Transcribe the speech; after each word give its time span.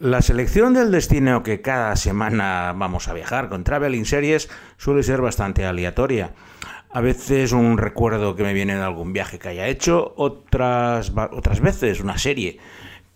La 0.00 0.22
selección 0.22 0.72
del 0.72 0.90
destino 0.90 1.42
que 1.42 1.60
cada 1.60 1.94
semana 1.94 2.72
vamos 2.74 3.08
a 3.08 3.12
viajar 3.12 3.50
con 3.50 3.64
Traveling 3.64 4.06
Series 4.06 4.48
suele 4.78 5.02
ser 5.02 5.20
bastante 5.20 5.66
aleatoria. 5.66 6.32
A 6.90 7.02
veces 7.02 7.52
un 7.52 7.76
recuerdo 7.76 8.34
que 8.34 8.42
me 8.42 8.54
viene 8.54 8.76
de 8.76 8.82
algún 8.82 9.12
viaje 9.12 9.38
que 9.38 9.50
haya 9.50 9.68
hecho, 9.68 10.14
otras, 10.16 11.12
otras 11.14 11.60
veces 11.60 12.00
una 12.00 12.16
serie 12.16 12.58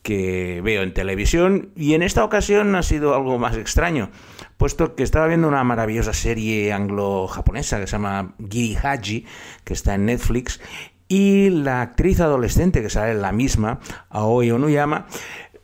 que 0.02 0.60
veo 0.62 0.82
en 0.82 0.92
televisión 0.92 1.70
y 1.74 1.94
en 1.94 2.02
esta 2.02 2.22
ocasión 2.22 2.76
ha 2.76 2.82
sido 2.82 3.14
algo 3.14 3.38
más 3.38 3.56
extraño, 3.56 4.10
puesto 4.58 4.94
que 4.94 5.04
estaba 5.04 5.26
viendo 5.26 5.48
una 5.48 5.64
maravillosa 5.64 6.12
serie 6.12 6.70
anglo-japonesa 6.74 7.80
que 7.80 7.86
se 7.86 7.92
llama 7.92 8.34
Giri 8.50 8.76
Haji, 8.76 9.24
que 9.64 9.72
está 9.72 9.94
en 9.94 10.04
Netflix, 10.04 10.60
y 11.08 11.50
la 11.50 11.82
actriz 11.82 12.20
adolescente 12.20 12.82
que 12.82 12.90
sale 12.90 13.12
en 13.12 13.22
la 13.22 13.32
misma, 13.32 13.80
Aoi 14.10 14.50
Onuyama, 14.50 15.06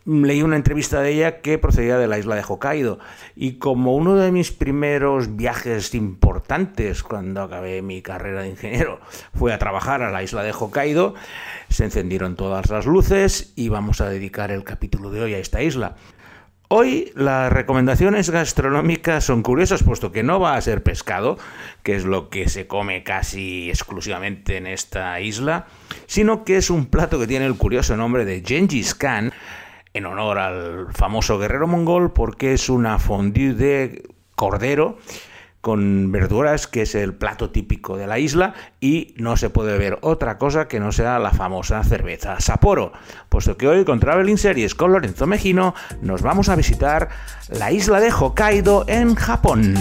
leí 0.05 0.41
una 0.41 0.55
entrevista 0.55 1.01
de 1.01 1.11
ella 1.11 1.41
que 1.41 1.57
procedía 1.57 1.97
de 1.97 2.07
la 2.07 2.17
isla 2.17 2.35
de 2.35 2.43
Hokkaido 2.43 2.99
y 3.35 3.53
como 3.53 3.95
uno 3.95 4.15
de 4.15 4.31
mis 4.31 4.51
primeros 4.51 5.35
viajes 5.35 5.93
importantes 5.93 7.03
cuando 7.03 7.41
acabé 7.41 7.81
mi 7.81 8.01
carrera 8.01 8.41
de 8.41 8.49
ingeniero 8.49 8.99
fue 9.33 9.53
a 9.53 9.59
trabajar 9.59 10.01
a 10.01 10.11
la 10.11 10.23
isla 10.23 10.43
de 10.43 10.53
Hokkaido, 10.53 11.13
se 11.69 11.85
encendieron 11.85 12.35
todas 12.35 12.69
las 12.69 12.85
luces 12.85 13.53
y 13.55 13.69
vamos 13.69 14.01
a 14.01 14.09
dedicar 14.09 14.51
el 14.51 14.63
capítulo 14.63 15.11
de 15.11 15.21
hoy 15.21 15.33
a 15.33 15.39
esta 15.39 15.61
isla. 15.61 15.95
Hoy 16.73 17.11
las 17.15 17.51
recomendaciones 17.51 18.29
gastronómicas 18.29 19.25
son 19.25 19.43
curiosas, 19.43 19.83
puesto 19.83 20.13
que 20.13 20.23
no 20.23 20.39
va 20.39 20.55
a 20.55 20.61
ser 20.61 20.83
pescado, 20.83 21.37
que 21.83 21.97
es 21.97 22.05
lo 22.05 22.29
que 22.29 22.47
se 22.47 22.65
come 22.65 23.03
casi 23.03 23.69
exclusivamente 23.69 24.55
en 24.55 24.67
esta 24.67 25.19
isla, 25.19 25.65
sino 26.05 26.45
que 26.45 26.55
es 26.55 26.69
un 26.69 26.85
plato 26.85 27.19
que 27.19 27.27
tiene 27.27 27.45
el 27.45 27.55
curioso 27.55 27.97
nombre 27.97 28.23
de 28.23 28.41
Gengis 28.41 28.95
Khan, 28.95 29.33
en 29.93 30.05
honor 30.05 30.39
al 30.39 30.87
famoso 30.93 31.37
guerrero 31.37 31.67
mongol 31.67 32.13
porque 32.13 32.53
es 32.53 32.69
una 32.69 32.99
fondue 32.99 33.53
de 33.53 34.03
cordero 34.35 34.97
con 35.61 36.11
verduras, 36.11 36.65
que 36.65 36.81
es 36.81 36.95
el 36.95 37.13
plato 37.13 37.51
típico 37.51 37.95
de 37.95 38.07
la 38.07 38.17
isla, 38.17 38.55
y 38.79 39.13
no 39.17 39.37
se 39.37 39.51
puede 39.51 39.77
ver 39.77 39.99
otra 40.01 40.39
cosa 40.39 40.67
que 40.67 40.79
no 40.79 40.91
sea 40.91 41.19
la 41.19 41.31
famosa 41.31 41.83
cerveza 41.83 42.39
Sapporo. 42.39 42.91
Puesto 43.29 43.57
que 43.57 43.67
hoy 43.67 43.85
con 43.85 43.99
Traveling 43.99 44.39
Series 44.39 44.73
con 44.73 44.91
Lorenzo 44.91 45.27
Mejino 45.27 45.75
nos 46.01 46.23
vamos 46.23 46.49
a 46.49 46.55
visitar 46.55 47.09
la 47.49 47.71
isla 47.71 47.99
de 47.99 48.11
Hokkaido 48.11 48.85
en 48.87 49.13
Japón. 49.13 49.75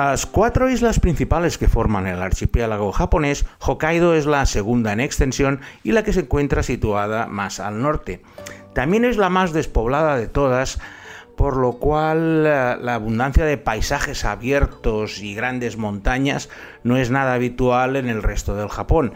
Las 0.00 0.26
cuatro 0.26 0.70
islas 0.70 1.00
principales 1.00 1.58
que 1.58 1.66
forman 1.66 2.06
el 2.06 2.22
archipiélago 2.22 2.92
japonés, 2.92 3.44
Hokkaido 3.58 4.14
es 4.14 4.26
la 4.26 4.46
segunda 4.46 4.92
en 4.92 5.00
extensión 5.00 5.60
y 5.82 5.90
la 5.90 6.04
que 6.04 6.12
se 6.12 6.20
encuentra 6.20 6.62
situada 6.62 7.26
más 7.26 7.58
al 7.58 7.82
norte. 7.82 8.22
También 8.74 9.04
es 9.04 9.16
la 9.16 9.28
más 9.28 9.52
despoblada 9.52 10.16
de 10.16 10.28
todas, 10.28 10.78
por 11.36 11.56
lo 11.56 11.80
cual 11.80 12.44
eh, 12.46 12.76
la 12.80 12.94
abundancia 12.94 13.44
de 13.44 13.58
paisajes 13.58 14.24
abiertos 14.24 15.20
y 15.20 15.34
grandes 15.34 15.76
montañas 15.76 16.48
no 16.84 16.96
es 16.96 17.10
nada 17.10 17.34
habitual 17.34 17.96
en 17.96 18.08
el 18.08 18.22
resto 18.22 18.54
del 18.54 18.68
Japón 18.68 19.14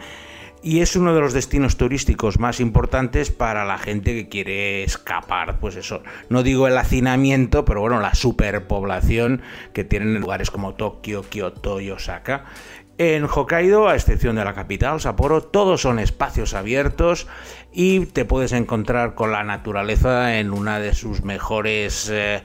y 0.63 0.79
es 0.79 0.95
uno 0.95 1.13
de 1.13 1.19
los 1.19 1.33
destinos 1.33 1.75
turísticos 1.75 2.39
más 2.39 2.61
importantes 2.61 3.29
para 3.31 3.65
la 3.65 3.77
gente 3.77 4.13
que 4.15 4.29
quiere 4.29 4.83
escapar, 4.83 5.59
pues 5.59 5.75
eso, 5.75 6.01
no 6.29 6.41
digo 6.41 6.67
el 6.67 6.77
hacinamiento, 6.77 7.65
pero 7.65 7.81
bueno, 7.81 7.99
la 7.99 8.15
superpoblación 8.15 9.41
que 9.73 9.83
tienen 9.83 10.19
lugares 10.19 10.49
como 10.49 10.75
Tokio, 10.75 11.23
Kioto 11.29 11.81
y 11.81 11.91
Osaka. 11.91 12.45
En 12.97 13.25
Hokkaido, 13.25 13.89
a 13.89 13.95
excepción 13.95 14.37
de 14.37 14.45
la 14.45 14.53
capital, 14.53 15.01
Sapporo, 15.01 15.43
todos 15.43 15.81
son 15.81 15.99
espacios 15.99 16.53
abiertos 16.53 17.27
y 17.73 18.05
te 18.05 18.23
puedes 18.23 18.53
encontrar 18.53 19.15
con 19.15 19.31
la 19.31 19.43
naturaleza 19.43 20.37
en 20.37 20.51
una 20.51 20.79
de 20.79 20.93
sus 20.93 21.23
mejores... 21.23 22.09
Eh, 22.09 22.41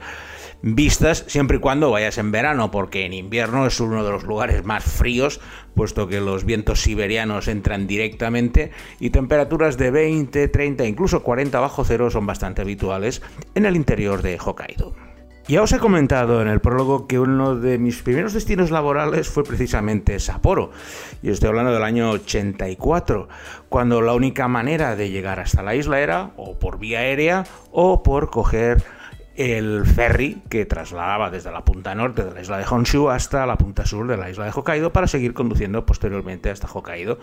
vistas 0.61 1.25
siempre 1.27 1.57
y 1.57 1.59
cuando 1.59 1.91
vayas 1.91 2.17
en 2.17 2.31
verano, 2.31 2.71
porque 2.71 3.05
en 3.05 3.13
invierno 3.13 3.65
es 3.65 3.79
uno 3.79 4.03
de 4.03 4.11
los 4.11 4.23
lugares 4.23 4.65
más 4.65 4.83
fríos, 4.83 5.39
puesto 5.75 6.07
que 6.07 6.19
los 6.19 6.45
vientos 6.45 6.81
siberianos 6.81 7.47
entran 7.47 7.87
directamente 7.87 8.71
y 8.99 9.11
temperaturas 9.11 9.77
de 9.77 9.91
20, 9.91 10.47
30, 10.47 10.85
incluso 10.85 11.23
40 11.23 11.59
bajo 11.59 11.85
cero 11.85 12.09
son 12.09 12.25
bastante 12.25 12.61
habituales 12.61 13.21
en 13.55 13.65
el 13.65 13.75
interior 13.75 14.21
de 14.21 14.37
Hokkaido. 14.37 14.93
Ya 15.47 15.63
os 15.63 15.71
he 15.71 15.79
comentado 15.79 16.43
en 16.43 16.47
el 16.47 16.59
prólogo 16.59 17.07
que 17.07 17.17
uno 17.17 17.55
de 17.55 17.79
mis 17.79 18.03
primeros 18.03 18.33
destinos 18.33 18.69
laborales 18.69 19.29
fue 19.29 19.43
precisamente 19.43 20.19
Sapporo, 20.19 20.69
y 21.23 21.31
estoy 21.31 21.49
hablando 21.49 21.73
del 21.73 21.81
año 21.81 22.11
84, 22.11 23.27
cuando 23.67 23.99
la 24.01 24.13
única 24.13 24.47
manera 24.47 24.95
de 24.95 25.09
llegar 25.09 25.39
hasta 25.39 25.63
la 25.63 25.73
isla 25.73 26.01
era 26.01 26.33
o 26.37 26.59
por 26.59 26.77
vía 26.77 26.99
aérea 26.99 27.45
o 27.71 28.03
por 28.03 28.29
coger 28.29 28.83
el 29.39 29.85
ferry 29.85 30.41
que 30.49 30.65
trasladaba 30.65 31.31
desde 31.31 31.49
la 31.49 31.63
punta 31.63 31.95
norte 31.95 32.25
de 32.25 32.33
la 32.33 32.41
isla 32.41 32.57
de 32.57 32.65
Honshu 32.69 33.09
hasta 33.09 33.45
la 33.45 33.57
punta 33.57 33.85
sur 33.85 34.05
de 34.05 34.17
la 34.17 34.29
isla 34.29 34.43
de 34.43 34.51
Hokkaido 34.51 34.91
para 34.91 35.07
seguir 35.07 35.33
conduciendo 35.33 35.85
posteriormente 35.85 36.49
hasta 36.49 36.67
Hokkaido. 36.67 37.19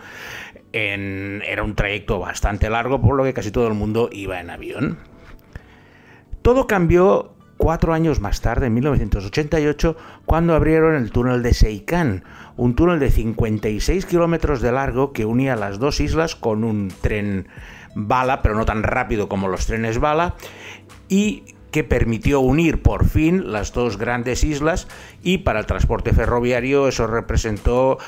era 0.73 1.61
un 1.61 1.75
trayecto 1.75 2.17
bastante 2.17 2.71
largo, 2.71 2.99
por 2.99 3.15
lo 3.15 3.23
que 3.23 3.35
casi 3.35 3.51
todo 3.51 3.67
el 3.67 3.75
mundo 3.75 4.09
iba 4.11 4.39
en 4.39 4.49
avión. 4.49 4.97
Todo 6.41 6.65
cambió 6.65 7.35
cuatro 7.57 7.93
años 7.93 8.19
más 8.19 8.41
tarde, 8.41 8.65
en 8.65 8.73
1988, 8.73 9.95
cuando 10.25 10.55
abrieron 10.55 10.95
el 10.95 11.11
túnel 11.11 11.43
de 11.43 11.53
Seikan, 11.53 12.23
un 12.55 12.75
túnel 12.75 12.99
de 12.99 13.11
56 13.11 14.07
kilómetros 14.07 14.61
de 14.61 14.71
largo 14.71 15.13
que 15.13 15.25
unía 15.25 15.55
las 15.55 15.77
dos 15.77 15.99
islas 15.99 16.35
con 16.35 16.63
un 16.63 16.91
tren 16.99 17.47
bala, 17.93 18.41
pero 18.41 18.55
no 18.55 18.65
tan 18.65 18.81
rápido 18.81 19.29
como 19.29 19.47
los 19.49 19.67
trenes 19.67 19.99
bala, 19.99 20.33
y 21.09 21.43
que 21.77 21.83
permitió 21.83 22.39
unir 22.39 22.81
por 22.81 23.07
fin 23.07 23.51
las 23.51 23.71
dos 23.71 23.99
grandes 23.99 24.43
islas 24.43 24.87
y 25.21 25.37
para 25.37 25.59
el 25.59 25.67
transporte 25.67 26.11
ferroviario 26.11 26.87
eso 26.87 27.05
representó 27.05 27.99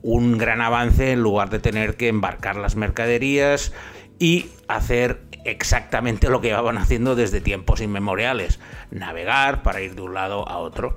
un 0.00 0.38
gran 0.38 0.60
avance 0.60 1.10
en 1.10 1.22
lugar 1.22 1.50
de 1.50 1.58
tener 1.58 1.96
que 1.96 2.06
embarcar 2.06 2.54
las 2.54 2.76
mercaderías 2.76 3.72
y 4.20 4.46
hacer 4.68 5.22
exactamente 5.44 6.30
lo 6.30 6.40
que 6.40 6.50
llevaban 6.50 6.78
haciendo 6.78 7.16
desde 7.16 7.40
tiempos 7.40 7.80
inmemoriales, 7.80 8.60
navegar 8.92 9.64
para 9.64 9.80
ir 9.80 9.96
de 9.96 10.02
un 10.02 10.14
lado 10.14 10.48
a 10.48 10.58
otro. 10.58 10.96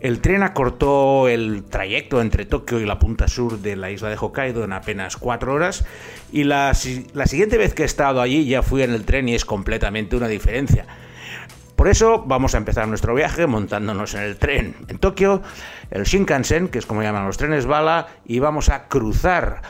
El 0.00 0.20
tren 0.20 0.42
acortó 0.42 1.28
el 1.28 1.62
trayecto 1.62 2.20
entre 2.20 2.46
Tokio 2.46 2.80
y 2.80 2.84
la 2.84 2.98
punta 2.98 3.28
sur 3.28 3.60
de 3.60 3.76
la 3.76 3.92
isla 3.92 4.08
de 4.08 4.16
Hokkaido 4.16 4.64
en 4.64 4.72
apenas 4.72 5.16
cuatro 5.16 5.54
horas 5.54 5.84
y 6.32 6.42
la, 6.42 6.72
la 7.12 7.26
siguiente 7.26 7.58
vez 7.58 7.74
que 7.74 7.82
he 7.82 7.86
estado 7.86 8.20
allí 8.20 8.44
ya 8.44 8.64
fui 8.64 8.82
en 8.82 8.92
el 8.92 9.04
tren 9.04 9.28
y 9.28 9.36
es 9.36 9.44
completamente 9.44 10.16
una 10.16 10.26
diferencia 10.26 10.86
por 11.80 11.88
eso 11.88 12.22
vamos 12.26 12.54
a 12.54 12.58
empezar 12.58 12.86
nuestro 12.88 13.14
viaje 13.14 13.46
montándonos 13.46 14.12
en 14.12 14.20
el 14.20 14.36
tren 14.36 14.76
en 14.88 14.98
Tokio, 14.98 15.40
el 15.90 16.04
Shinkansen, 16.04 16.68
que 16.68 16.78
es 16.78 16.84
como 16.84 17.00
llaman 17.02 17.24
los 17.24 17.38
trenes 17.38 17.64
bala, 17.64 18.08
y 18.26 18.38
vamos 18.38 18.68
a 18.68 18.86
cruzar 18.86 19.62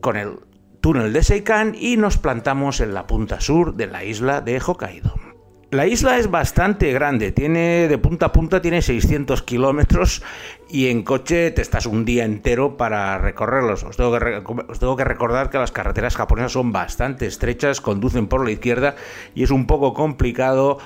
con 0.00 0.16
el 0.16 0.38
túnel 0.80 1.12
de 1.12 1.22
Seikan 1.22 1.74
y 1.78 1.98
nos 1.98 2.16
plantamos 2.16 2.80
en 2.80 2.94
la 2.94 3.06
punta 3.06 3.38
sur 3.42 3.74
de 3.74 3.86
la 3.86 4.02
isla 4.02 4.40
de 4.40 4.58
Hokkaido. 4.60 5.12
La 5.72 5.86
isla 5.86 6.16
es 6.16 6.30
bastante 6.30 6.90
grande, 6.94 7.32
tiene 7.32 7.86
de 7.86 7.98
punta 7.98 8.26
a 8.26 8.32
punta 8.32 8.62
tiene 8.62 8.80
600 8.80 9.42
kilómetros 9.42 10.22
y 10.68 10.88
en 10.88 11.02
coche 11.02 11.50
te 11.52 11.62
estás 11.62 11.86
un 11.86 12.04
día 12.04 12.24
entero 12.24 12.76
para 12.76 13.18
recorrerlos. 13.18 13.84
Os 13.84 13.96
tengo, 13.96 14.12
que, 14.96 15.04
recordar 15.04 15.50
que 15.50 15.58
las 15.58 15.70
carreteras 15.70 16.16
japonesas 16.16 16.52
son 16.52 16.72
bastante 16.72 17.26
estrechas, 17.26 17.80
conducen 17.80 18.26
por 18.26 18.44
la 18.44 18.50
izquierda 18.50 18.96
y 19.34 19.44
es 19.44 19.50
un 19.50 19.66
poco 19.66 19.94
complicado 19.94 20.78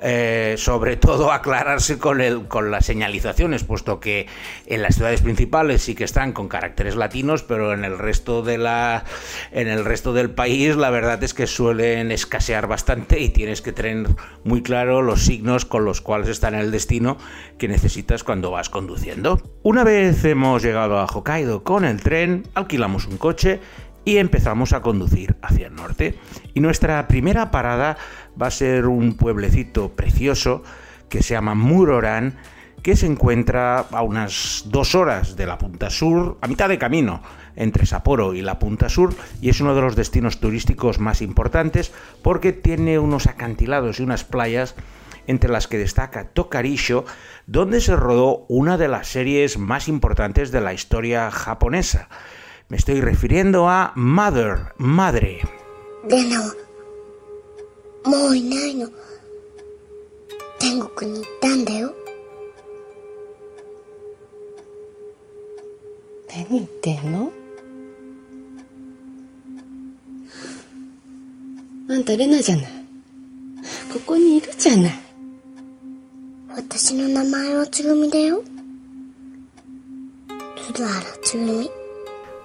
eh, 0.00 0.54
sobre 0.58 0.96
todo 0.96 1.32
aclararse 1.32 1.98
con, 1.98 2.20
el, 2.20 2.46
con 2.46 2.70
las 2.70 2.86
señalizaciones, 2.86 3.64
puesto 3.64 4.00
que 4.00 4.26
en 4.66 4.82
las 4.82 4.96
ciudades 4.96 5.22
principales 5.22 5.82
sí 5.82 5.94
que 5.94 6.04
están 6.04 6.32
con 6.32 6.48
caracteres 6.48 6.96
latinos, 6.96 7.42
pero 7.42 7.72
en 7.72 7.84
el 7.84 7.98
resto 7.98 8.42
de 8.42 8.58
la 8.58 9.04
en 9.52 9.68
el 9.68 9.84
resto 9.84 10.12
del 10.12 10.30
país 10.30 10.76
la 10.76 10.90
verdad 10.90 11.22
es 11.22 11.34
que 11.34 11.46
suelen 11.46 12.10
escasear 12.12 12.66
bastante 12.66 13.20
y 13.20 13.28
tienes 13.28 13.62
que 13.62 13.72
tener 13.72 14.08
muy 14.44 14.62
claro 14.62 15.02
los 15.02 15.22
signos 15.24 15.64
con 15.64 15.84
los 15.84 16.00
cuales 16.00 16.28
están 16.28 16.54
en 16.54 16.60
el 16.60 16.70
destino 16.70 17.18
que 17.58 17.68
necesitas 17.68 18.24
cuando 18.24 18.50
vas 18.50 18.68
conduciendo. 18.70 19.27
Una 19.62 19.84
vez 19.84 20.24
hemos 20.24 20.62
llegado 20.62 20.98
a 20.98 21.06
Hokkaido 21.06 21.62
con 21.62 21.84
el 21.84 22.00
tren, 22.00 22.44
alquilamos 22.54 23.06
un 23.06 23.18
coche 23.18 23.60
y 24.04 24.16
empezamos 24.16 24.72
a 24.72 24.80
conducir 24.80 25.36
hacia 25.42 25.66
el 25.66 25.74
norte. 25.74 26.18
Y 26.54 26.60
nuestra 26.60 27.06
primera 27.08 27.50
parada 27.50 27.98
va 28.40 28.46
a 28.46 28.50
ser 28.50 28.86
un 28.86 29.14
pueblecito 29.14 29.90
precioso 29.90 30.62
que 31.10 31.22
se 31.22 31.34
llama 31.34 31.54
Muroran, 31.54 32.36
que 32.82 32.96
se 32.96 33.06
encuentra 33.06 33.80
a 33.80 34.02
unas 34.02 34.64
dos 34.66 34.94
horas 34.94 35.36
de 35.36 35.46
la 35.46 35.58
punta 35.58 35.90
sur, 35.90 36.38
a 36.40 36.46
mitad 36.46 36.68
de 36.68 36.78
camino 36.78 37.20
entre 37.56 37.84
Sapporo 37.84 38.34
y 38.34 38.40
la 38.40 38.58
punta 38.58 38.88
sur, 38.88 39.14
y 39.42 39.50
es 39.50 39.60
uno 39.60 39.74
de 39.74 39.82
los 39.82 39.96
destinos 39.96 40.38
turísticos 40.40 41.00
más 41.00 41.20
importantes 41.20 41.92
porque 42.22 42.52
tiene 42.52 42.98
unos 42.98 43.26
acantilados 43.26 43.98
y 43.98 44.04
unas 44.04 44.24
playas 44.24 44.74
entre 45.28 45.50
las 45.50 45.68
que 45.68 45.78
destaca 45.78 46.32
Tokarisho, 46.32 47.04
donde 47.46 47.80
se 47.80 47.94
rodó 47.94 48.46
una 48.48 48.76
de 48.76 48.88
las 48.88 49.06
series 49.06 49.58
más 49.58 49.86
importantes 49.86 50.50
de 50.50 50.60
la 50.60 50.74
historia 50.74 51.30
japonesa. 51.30 52.08
Me 52.68 52.76
estoy 52.76 53.00
refiriendo 53.00 53.68
a 53.68 53.92
Mother, 53.94 54.72
Madre. 54.78 55.42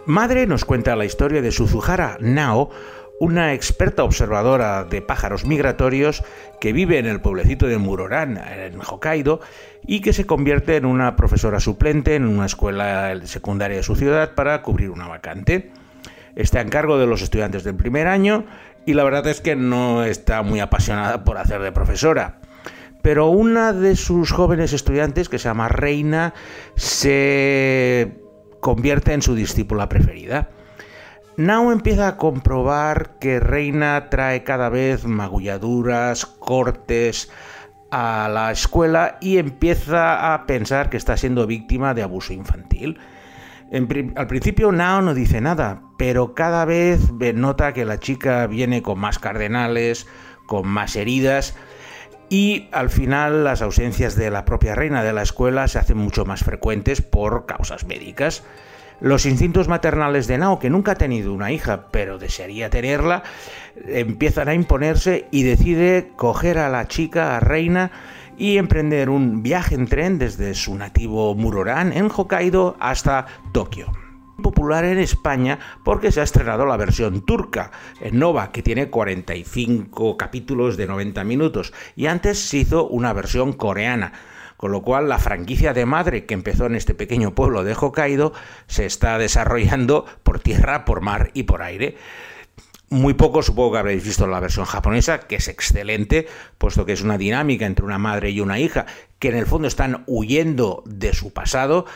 Madre 0.06 0.46
nos 0.46 0.66
cuenta 0.66 0.96
la 0.96 1.06
historia 1.06 1.42
de 1.42 1.52
Suzuhara 1.52 2.18
Nao, 2.20 2.70
una 3.20 3.54
experta 3.54 4.04
observadora 4.04 4.84
de 4.84 5.02
pájaros 5.02 5.46
migratorios 5.46 6.24
que 6.60 6.74
vive 6.74 7.00
en 7.00 7.08
el 7.08 7.22
pueblecito 7.22 7.68
de 7.68 7.78
Muroran, 7.80 8.38
en 8.38 8.80
Hokkaido, 8.82 9.40
y 9.88 10.02
que 10.02 10.14
se 10.14 10.26
convierte 10.26 10.76
en 10.76 10.86
una 10.86 11.16
profesora 11.16 11.60
suplente 11.60 12.16
en 12.16 12.26
una 12.26 12.46
escuela 12.46 13.20
secundaria 13.26 13.78
de 13.78 13.84
su 13.84 13.96
ciudad 13.96 14.36
para 14.36 14.62
cubrir 14.62 14.92
una 14.92 15.08
vacante. 15.08 15.72
Está 16.36 16.62
en 16.62 16.70
cargo 16.70 17.00
de 17.00 17.08
los 17.08 17.22
estudiantes 17.22 17.64
del 17.64 17.76
primer 17.76 18.08
año 18.08 18.46
y 18.86 18.94
la 18.94 19.04
verdad 19.06 19.26
es 19.28 19.42
que 19.42 19.56
no 19.56 20.04
está 20.04 20.44
muy 20.44 20.60
apasionada 20.60 21.24
por 21.24 21.38
hacer 21.38 21.62
de 21.62 21.72
profesora. 21.72 22.40
Pero 23.04 23.28
una 23.28 23.74
de 23.74 23.98
sus 23.98 24.32
jóvenes 24.32 24.72
estudiantes, 24.72 25.28
que 25.28 25.38
se 25.38 25.50
llama 25.50 25.68
Reina, 25.68 26.34
se 26.76 28.18
convierte 28.62 29.12
en 29.12 29.22
su 29.22 29.36
discípula 29.36 29.90
preferida. 29.90 30.50
Nao 31.36 31.74
empieza 31.74 32.08
a 32.08 32.18
comprobar 32.18 33.20
que 33.20 33.42
Reina 33.42 34.10
trae 34.10 34.44
cada 34.44 34.70
vez 34.70 35.06
magulladuras, 35.06 36.26
cortes 36.26 37.30
a 37.92 38.30
la 38.32 38.52
escuela 38.52 39.18
y 39.20 39.38
empieza 39.38 40.34
a 40.34 40.46
pensar 40.46 40.90
que 40.90 40.98
está 40.98 41.18
siendo 41.18 41.46
víctima 41.46 41.94
de 41.94 42.04
abuso 42.04 42.32
infantil. 42.32 43.00
al 44.16 44.28
principio 44.28 44.72
Nao 44.72 45.02
no 45.02 45.14
dice 45.14 45.42
nada, 45.42 45.82
pero 45.98 46.36
cada 46.36 46.64
vez 46.64 47.12
nota 47.36 47.74
que 47.74 47.84
la 47.84 48.00
chica 48.00 48.48
viene 48.48 48.82
con 48.82 48.98
más 48.98 49.20
cardenales, 49.20 50.08
con 50.46 50.68
más 50.70 50.96
heridas, 50.96 51.54
y 52.30 52.68
al 52.72 52.90
final 52.90 53.44
las 53.44 53.62
ausencias 53.62 54.16
de 54.16 54.30
la 54.30 54.46
propia 54.46 54.76
reina 54.76 55.04
de 55.04 55.14
la 55.14 55.22
escuela 55.22 55.68
se 55.68 55.80
hacen 55.80 55.98
mucho 55.98 56.26
más 56.26 56.44
frecuentes 56.44 57.02
por 57.02 57.46
causas 57.46 57.86
médicas. 57.86 58.44
Los 59.00 59.26
instintos 59.26 59.68
maternales 59.68 60.28
de 60.28 60.38
Nao, 60.38 60.60
que 60.60 60.70
nunca 60.70 60.94
ha 60.94 60.96
tenido 60.96 61.34
una 61.34 61.52
hija, 61.52 61.88
pero 61.92 62.18
desearía 62.18 62.70
tenerla, 62.70 63.24
empiezan 63.88 64.48
a 64.48 64.54
imponerse 64.54 65.28
y 65.32 65.44
decide 65.44 66.12
coger 66.16 66.58
a 66.58 66.70
la 66.70 66.88
chica, 66.88 67.36
a 67.36 67.40
Reina, 67.40 67.92
y 68.38 68.58
emprender 68.58 69.10
un 69.10 69.44
viaje 69.44 69.76
en 69.76 69.88
tren 69.88 70.18
desde 70.18 70.56
su 70.56 70.76
nativo 70.76 71.36
Muroran, 71.36 71.92
en 71.94 72.10
Hokkaido, 72.10 72.78
hasta 72.80 73.26
Tokio 73.52 74.03
popular 74.44 74.86
en 74.86 75.00
España 75.00 75.58
porque 75.84 76.12
se 76.12 76.22
ha 76.22 76.24
estrenado 76.24 76.68
la 76.68 76.78
versión 76.78 77.26
turca 77.26 77.72
en 78.00 78.20
Nova, 78.20 78.52
que 78.52 78.62
tiene 78.62 78.92
45 78.92 80.18
capítulos 80.18 80.78
de 80.78 80.86
90 80.86 81.24
minutos, 81.24 81.74
y 81.96 82.06
antes 82.06 82.38
se 82.38 82.58
hizo 82.58 82.88
una 82.88 83.12
versión 83.14 83.54
coreana. 83.54 84.14
Con 84.58 84.72
lo 84.72 84.84
cual 84.84 85.10
la 85.10 85.18
franquicia 85.18 85.74
de 85.74 85.86
madre 85.86 86.26
que 86.26 86.36
empezó 86.36 86.68
en 86.68 86.76
este 86.76 86.94
pequeño 86.94 87.34
pueblo 87.34 87.64
de 87.64 87.74
Hokkaido 87.74 88.32
se 88.68 88.86
está 88.86 89.18
desarrollando 89.18 90.06
por 90.22 90.40
tierra, 90.40 90.86
por 90.86 91.02
mar 91.02 91.32
y 91.34 91.44
por 91.44 91.64
aire. 91.64 91.98
Muy 92.94 93.16
poco 93.16 93.42
supongo 93.42 93.72
que 93.72 93.80
habréis 93.80 94.04
visto 94.04 94.28
la 94.28 94.40
versión 94.40 94.68
japonesa, 94.68 95.22
que 95.22 95.38
es 95.38 95.48
excelente, 95.48 96.28
puesto 96.60 96.86
que 96.86 96.94
es 96.94 97.02
una 97.02 97.18
dinámica 97.18 97.66
entre 97.66 97.84
una 97.84 97.98
madre 97.98 98.30
y 98.30 98.40
una 98.40 98.60
hija, 98.60 98.86
que 99.18 99.30
en 99.30 99.36
el 99.36 99.48
fondo 99.48 99.68
están 99.68 100.04
huyendo 100.06 100.84
de 100.86 101.12
su 101.14 101.34
pasado, 101.34 101.88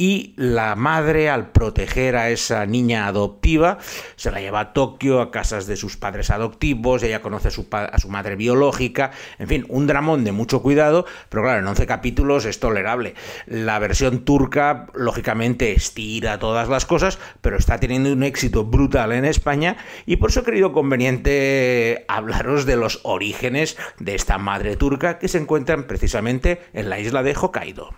y 0.00 0.32
la 0.36 0.76
madre, 0.76 1.28
al 1.28 1.50
proteger 1.50 2.14
a 2.14 2.30
esa 2.30 2.64
niña 2.66 3.08
adoptiva, 3.08 3.78
se 4.14 4.30
la 4.30 4.40
lleva 4.40 4.60
a 4.60 4.72
Tokio, 4.72 5.20
a 5.20 5.32
casas 5.32 5.66
de 5.66 5.76
sus 5.76 5.96
padres 5.96 6.30
adoptivos, 6.30 7.02
ella 7.02 7.20
conoce 7.20 7.48
a 7.48 7.98
su, 7.98 8.08
madre 8.08 8.36
biológica, 8.36 9.10
en 9.40 9.48
fin, 9.48 9.66
un 9.68 9.88
dramón 9.88 10.22
de 10.22 10.30
mucho 10.30 10.62
cuidado, 10.62 11.04
pero 11.28 11.42
claro, 11.42 11.58
en 11.58 11.66
11 11.66 11.86
capítulos 11.86 12.44
es 12.44 12.60
tolerable. 12.60 13.14
La 13.46 13.80
versión 13.80 14.24
turca, 14.24 14.86
lógicamente, 14.94 15.72
estira 15.72 16.38
todas 16.38 16.68
las 16.68 16.86
cosas, 16.86 17.18
pero 17.40 17.56
está 17.56 17.80
teniendo 17.80 18.12
un 18.12 18.22
éxito 18.22 18.64
brutal 18.64 19.10
en 19.10 19.24
España 19.24 19.78
y 20.06 20.16
por 20.16 20.30
eso 20.30 20.40
he 20.40 20.44
querido 20.44 20.72
conveniente 20.72 22.04
hablaros 22.06 22.66
de 22.66 22.76
los 22.76 23.00
orígenes 23.02 23.76
de 23.98 24.14
esta 24.14 24.38
madre 24.38 24.76
turca 24.76 25.18
que 25.18 25.26
se 25.26 25.38
encuentran 25.38 25.88
precisamente 25.88 26.60
en 26.72 26.88
la 26.88 27.00
isla 27.00 27.24
de 27.24 27.34
Hokkaido. 27.34 27.90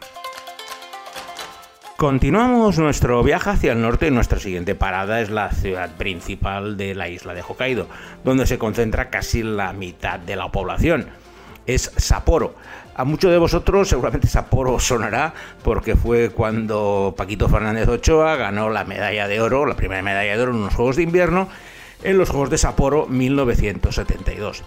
Continuamos 2.00 2.78
nuestro 2.78 3.22
viaje 3.22 3.50
hacia 3.50 3.72
el 3.72 3.82
norte 3.82 4.06
y 4.06 4.10
nuestra 4.10 4.38
siguiente 4.38 4.74
parada 4.74 5.20
es 5.20 5.28
la 5.28 5.50
ciudad 5.50 5.98
principal 5.98 6.78
de 6.78 6.94
la 6.94 7.10
isla 7.10 7.34
de 7.34 7.42
Hokkaido, 7.42 7.88
donde 8.24 8.46
se 8.46 8.56
concentra 8.56 9.10
casi 9.10 9.42
la 9.42 9.74
mitad 9.74 10.18
de 10.18 10.34
la 10.34 10.50
población. 10.50 11.08
Es 11.66 11.92
Sapporo. 11.98 12.54
A 12.94 13.04
muchos 13.04 13.30
de 13.30 13.36
vosotros 13.36 13.86
seguramente 13.86 14.28
Sapporo 14.28 14.80
sonará 14.80 15.34
porque 15.62 15.94
fue 15.94 16.30
cuando 16.30 17.12
Paquito 17.18 17.50
Fernández 17.50 17.86
Ochoa 17.86 18.34
ganó 18.36 18.70
la 18.70 18.86
medalla 18.86 19.28
de 19.28 19.42
oro, 19.42 19.66
la 19.66 19.76
primera 19.76 20.00
medalla 20.00 20.34
de 20.34 20.42
oro 20.42 20.52
en 20.52 20.62
los 20.62 20.74
Juegos 20.74 20.96
de 20.96 21.02
Invierno, 21.02 21.48
en 22.02 22.16
los 22.16 22.30
Juegos 22.30 22.48
de 22.48 22.56
Sapporo 22.56 23.08
1972. 23.08 24.64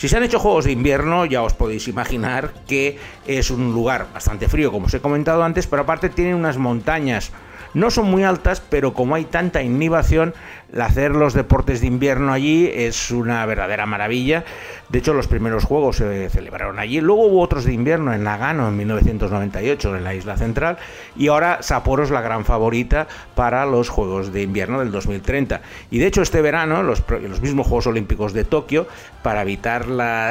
Si 0.00 0.08
se 0.08 0.16
han 0.16 0.22
hecho 0.22 0.38
juegos 0.38 0.64
de 0.64 0.72
invierno, 0.72 1.26
ya 1.26 1.42
os 1.42 1.52
podéis 1.52 1.86
imaginar 1.86 2.54
que 2.66 2.96
es 3.26 3.50
un 3.50 3.74
lugar 3.74 4.06
bastante 4.14 4.48
frío, 4.48 4.72
como 4.72 4.86
os 4.86 4.94
he 4.94 5.00
comentado 5.00 5.44
antes, 5.44 5.66
pero 5.66 5.82
aparte 5.82 6.08
tiene 6.08 6.34
unas 6.34 6.56
montañas 6.56 7.32
no 7.74 7.90
son 7.90 8.10
muy 8.10 8.24
altas, 8.24 8.62
pero 8.68 8.92
como 8.92 9.14
hay 9.14 9.24
tanta 9.24 9.62
inhibición, 9.62 10.34
hacer 10.78 11.12
los 11.12 11.34
deportes 11.34 11.80
de 11.80 11.86
invierno 11.86 12.32
allí 12.32 12.70
es 12.72 13.10
una 13.10 13.44
verdadera 13.46 13.86
maravilla. 13.86 14.44
De 14.88 14.98
hecho, 14.98 15.14
los 15.14 15.28
primeros 15.28 15.64
juegos 15.64 15.96
se 15.96 16.28
celebraron 16.30 16.78
allí. 16.78 17.00
Luego 17.00 17.26
hubo 17.26 17.40
otros 17.40 17.64
de 17.64 17.72
invierno 17.72 18.12
en 18.12 18.24
Nagano 18.24 18.68
en 18.68 18.76
1998, 18.76 19.96
en 19.96 20.04
la 20.04 20.14
isla 20.14 20.36
central. 20.36 20.78
Y 21.16 21.28
ahora 21.28 21.58
Sapporo 21.62 22.02
es 22.02 22.10
la 22.10 22.20
gran 22.20 22.44
favorita 22.44 23.06
para 23.34 23.66
los 23.66 23.88
Juegos 23.88 24.32
de 24.32 24.42
Invierno 24.42 24.80
del 24.80 24.90
2030. 24.90 25.60
Y 25.90 25.98
de 25.98 26.06
hecho, 26.06 26.22
este 26.22 26.42
verano, 26.42 26.82
los, 26.82 27.04
los 27.08 27.40
mismos 27.40 27.66
Juegos 27.66 27.86
Olímpicos 27.86 28.32
de 28.32 28.44
Tokio, 28.44 28.86
para 29.22 29.42
evitar 29.42 29.86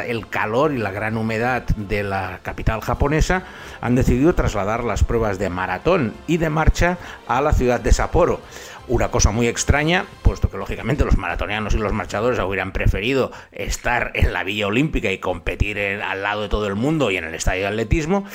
el 0.08 0.28
calor 0.28 0.74
y 0.74 0.78
la 0.78 0.92
gran 0.92 1.18
humedad 1.18 1.64
de 1.76 2.04
la 2.04 2.40
capital 2.42 2.82
japonesa, 2.82 3.44
han 3.82 3.96
decidido 3.96 4.34
trasladar 4.34 4.84
las 4.84 5.04
pruebas 5.04 5.40
de 5.40 5.50
maratón 5.50 6.14
y 6.28 6.38
de 6.38 6.50
marcha 6.50 6.98
a 7.30 7.42
la 7.42 7.54
ciudad 7.54 7.80
de 7.80 7.94
Sapporo. 7.94 8.42
Una 8.90 9.12
cosa 9.12 9.32
muy 9.32 9.48
extraña, 9.48 10.06
puesto 10.24 10.50
que 10.50 10.58
lógicamente 10.58 11.06
los 11.06 11.16
maratonianos 11.16 11.76
y 11.76 11.78
los 11.78 11.94
marchadores 11.94 12.40
hubieran 12.40 12.74
preferido 12.74 13.32
estar 13.52 14.12
en 14.16 14.34
la 14.34 14.44
Villa 14.44 14.68
Olímpica 14.68 15.12
y 15.12 15.20
competir 15.20 15.80
al 15.80 16.24
lado 16.24 16.42
de 16.42 16.50
todo 16.50 16.68
el 16.68 16.76
mundo 16.76 17.12
y 17.12 17.18
en 17.18 17.24
el 17.24 17.36
estadio 17.36 17.62
de 17.62 17.68
atletismo, 17.68 18.26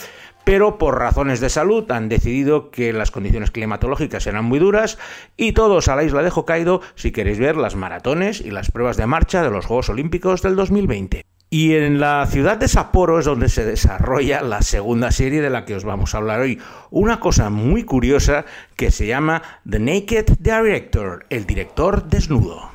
pero 0.45 0.79
por 0.79 0.99
razones 0.99 1.41
de 1.41 1.49
salud 1.51 1.91
han 1.91 2.09
decidido 2.09 2.71
que 2.71 2.93
las 2.93 3.11
condiciones 3.11 3.51
climatológicas 3.51 4.27
eran 4.29 4.45
muy 4.45 4.61
duras 4.61 4.97
y 5.37 5.53
todos 5.53 5.89
a 5.89 5.97
la 5.97 6.05
isla 6.05 6.23
de 6.23 6.31
Hokkaido 6.31 6.81
si 6.95 7.11
queréis 7.11 7.41
ver 7.41 7.57
las 7.57 7.75
maratones 7.75 8.41
y 8.41 8.53
las 8.53 8.71
pruebas 8.71 8.97
de 8.97 9.07
marcha 9.07 9.43
de 9.43 9.51
los 9.51 9.67
Juegos 9.67 9.89
Olímpicos 9.89 10.43
del 10.43 10.55
2020. 10.55 11.34
Y 11.55 11.77
en 11.77 12.01
la 12.01 12.27
ciudad 12.27 12.57
de 12.57 12.67
Sapporo 12.67 13.21
es 13.21 13.27
donde 13.27 13.49
se 13.49 13.65
desarrolla 13.65 14.43
la 14.43 14.61
segunda 14.61 15.13
serie 15.13 15.41
de 15.41 15.51
la 15.51 15.65
que 15.65 15.77
os 15.77 15.85
vamos 15.85 16.13
a 16.13 16.19
hablar 16.19 16.41
hoy. 16.41 16.61
Una 16.91 17.21
cosa 17.21 17.49
muy 17.49 17.85
curiosa 17.85 18.45
que 18.75 18.91
se 18.91 19.07
llama 19.07 19.41
The 19.71 19.79
Naked 19.79 20.39
Director, 20.41 21.27
el 21.31 21.47
director 21.47 22.09
desnudo. 22.09 22.71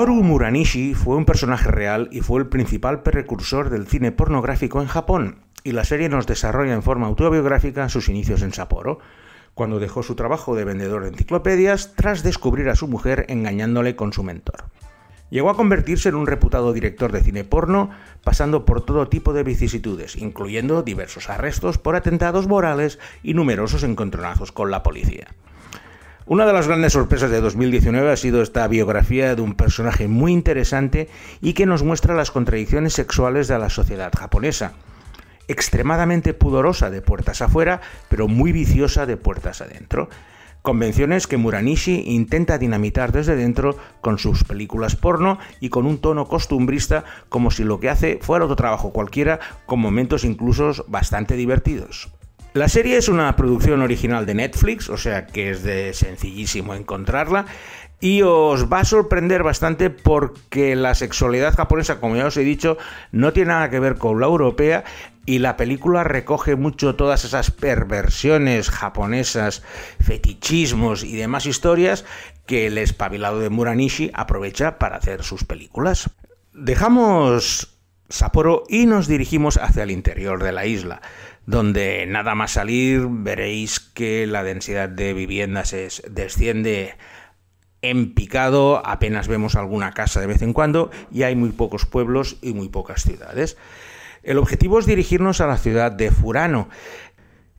Toru 0.00 0.22
Muranishi 0.22 0.94
fue 0.94 1.14
un 1.16 1.26
personaje 1.26 1.70
real 1.70 2.08
y 2.10 2.22
fue 2.22 2.40
el 2.40 2.46
principal 2.46 3.02
precursor 3.02 3.68
del 3.68 3.86
cine 3.86 4.12
pornográfico 4.12 4.80
en 4.80 4.88
Japón, 4.88 5.40
y 5.62 5.72
la 5.72 5.84
serie 5.84 6.08
nos 6.08 6.26
desarrolla 6.26 6.72
en 6.72 6.82
forma 6.82 7.06
autobiográfica 7.06 7.86
sus 7.90 8.08
inicios 8.08 8.40
en 8.40 8.54
Sapporo, 8.54 9.00
cuando 9.52 9.78
dejó 9.78 10.02
su 10.02 10.14
trabajo 10.14 10.56
de 10.56 10.64
vendedor 10.64 11.02
de 11.02 11.10
enciclopedias 11.10 11.92
tras 11.96 12.22
descubrir 12.22 12.70
a 12.70 12.76
su 12.76 12.88
mujer 12.88 13.26
engañándole 13.28 13.94
con 13.94 14.14
su 14.14 14.22
mentor. 14.22 14.64
Llegó 15.28 15.50
a 15.50 15.56
convertirse 15.56 16.08
en 16.08 16.14
un 16.14 16.26
reputado 16.26 16.72
director 16.72 17.12
de 17.12 17.22
cine 17.22 17.44
porno, 17.44 17.90
pasando 18.24 18.64
por 18.64 18.82
todo 18.82 19.06
tipo 19.08 19.34
de 19.34 19.42
vicisitudes, 19.42 20.16
incluyendo 20.16 20.82
diversos 20.82 21.28
arrestos 21.28 21.76
por 21.76 21.94
atentados 21.94 22.48
morales 22.48 22.98
y 23.22 23.34
numerosos 23.34 23.82
encontronazos 23.82 24.50
con 24.50 24.70
la 24.70 24.82
policía. 24.82 25.28
Una 26.26 26.46
de 26.46 26.52
las 26.52 26.68
grandes 26.68 26.92
sorpresas 26.92 27.30
de 27.30 27.40
2019 27.40 28.12
ha 28.12 28.16
sido 28.16 28.42
esta 28.42 28.68
biografía 28.68 29.34
de 29.34 29.42
un 29.42 29.54
personaje 29.54 30.06
muy 30.06 30.32
interesante 30.32 31.08
y 31.40 31.54
que 31.54 31.66
nos 31.66 31.82
muestra 31.82 32.14
las 32.14 32.30
contradicciones 32.30 32.92
sexuales 32.92 33.48
de 33.48 33.58
la 33.58 33.70
sociedad 33.70 34.12
japonesa. 34.16 34.74
Extremadamente 35.48 36.34
pudorosa 36.34 36.90
de 36.90 37.02
puertas 37.02 37.40
afuera, 37.42 37.80
pero 38.08 38.28
muy 38.28 38.52
viciosa 38.52 39.06
de 39.06 39.16
puertas 39.16 39.60
adentro. 39.60 40.08
Convenciones 40.62 41.26
que 41.26 41.38
Muranishi 41.38 42.04
intenta 42.06 42.58
dinamitar 42.58 43.12
desde 43.12 43.34
dentro 43.34 43.76
con 44.02 44.18
sus 44.18 44.44
películas 44.44 44.94
porno 44.94 45.38
y 45.58 45.70
con 45.70 45.86
un 45.86 45.98
tono 45.98 46.28
costumbrista 46.28 47.02
como 47.30 47.50
si 47.50 47.64
lo 47.64 47.80
que 47.80 47.88
hace 47.88 48.18
fuera 48.20 48.44
otro 48.44 48.56
trabajo 48.56 48.92
cualquiera, 48.92 49.40
con 49.64 49.80
momentos 49.80 50.24
incluso 50.24 50.84
bastante 50.86 51.34
divertidos. 51.34 52.12
La 52.52 52.68
serie 52.68 52.96
es 52.96 53.08
una 53.08 53.36
producción 53.36 53.80
original 53.80 54.26
de 54.26 54.34
Netflix, 54.34 54.88
o 54.88 54.96
sea 54.96 55.26
que 55.26 55.50
es 55.50 55.62
de 55.62 55.94
sencillísimo 55.94 56.74
encontrarla. 56.74 57.46
Y 58.00 58.22
os 58.22 58.72
va 58.72 58.80
a 58.80 58.84
sorprender 58.84 59.44
bastante 59.44 59.88
porque 59.88 60.74
la 60.74 60.96
sexualidad 60.96 61.54
japonesa, 61.54 62.00
como 62.00 62.16
ya 62.16 62.26
os 62.26 62.36
he 62.36 62.42
dicho, 62.42 62.76
no 63.12 63.32
tiene 63.32 63.50
nada 63.50 63.70
que 63.70 63.78
ver 63.78 63.98
con 63.98 64.18
la 64.18 64.26
europea 64.26 64.82
y 65.26 65.38
la 65.38 65.56
película 65.56 66.02
recoge 66.02 66.56
mucho 66.56 66.96
todas 66.96 67.24
esas 67.24 67.52
perversiones 67.52 68.70
japonesas, 68.70 69.62
fetichismos 70.00 71.04
y 71.04 71.14
demás 71.14 71.46
historias 71.46 72.04
que 72.46 72.66
el 72.66 72.78
espabilado 72.78 73.38
de 73.38 73.50
Muranishi 73.50 74.10
aprovecha 74.12 74.78
para 74.78 74.96
hacer 74.96 75.22
sus 75.22 75.44
películas. 75.44 76.10
Dejamos 76.52 77.76
Sapporo 78.08 78.64
y 78.68 78.86
nos 78.86 79.06
dirigimos 79.06 79.56
hacia 79.56 79.84
el 79.84 79.92
interior 79.92 80.42
de 80.42 80.50
la 80.50 80.66
isla 80.66 81.00
donde 81.46 82.06
nada 82.06 82.34
más 82.34 82.52
salir 82.52 83.06
veréis 83.08 83.80
que 83.80 84.26
la 84.26 84.42
densidad 84.44 84.88
de 84.88 85.14
viviendas 85.14 85.72
es, 85.72 86.02
desciende 86.08 86.94
en 87.82 88.14
picado, 88.14 88.86
apenas 88.86 89.28
vemos 89.28 89.56
alguna 89.56 89.92
casa 89.92 90.20
de 90.20 90.26
vez 90.26 90.42
en 90.42 90.52
cuando 90.52 90.90
y 91.10 91.22
hay 91.22 91.34
muy 91.34 91.50
pocos 91.50 91.86
pueblos 91.86 92.36
y 92.42 92.52
muy 92.52 92.68
pocas 92.68 93.02
ciudades. 93.02 93.56
El 94.22 94.38
objetivo 94.38 94.78
es 94.78 94.86
dirigirnos 94.86 95.40
a 95.40 95.46
la 95.46 95.56
ciudad 95.56 95.92
de 95.92 96.10
Furano, 96.10 96.68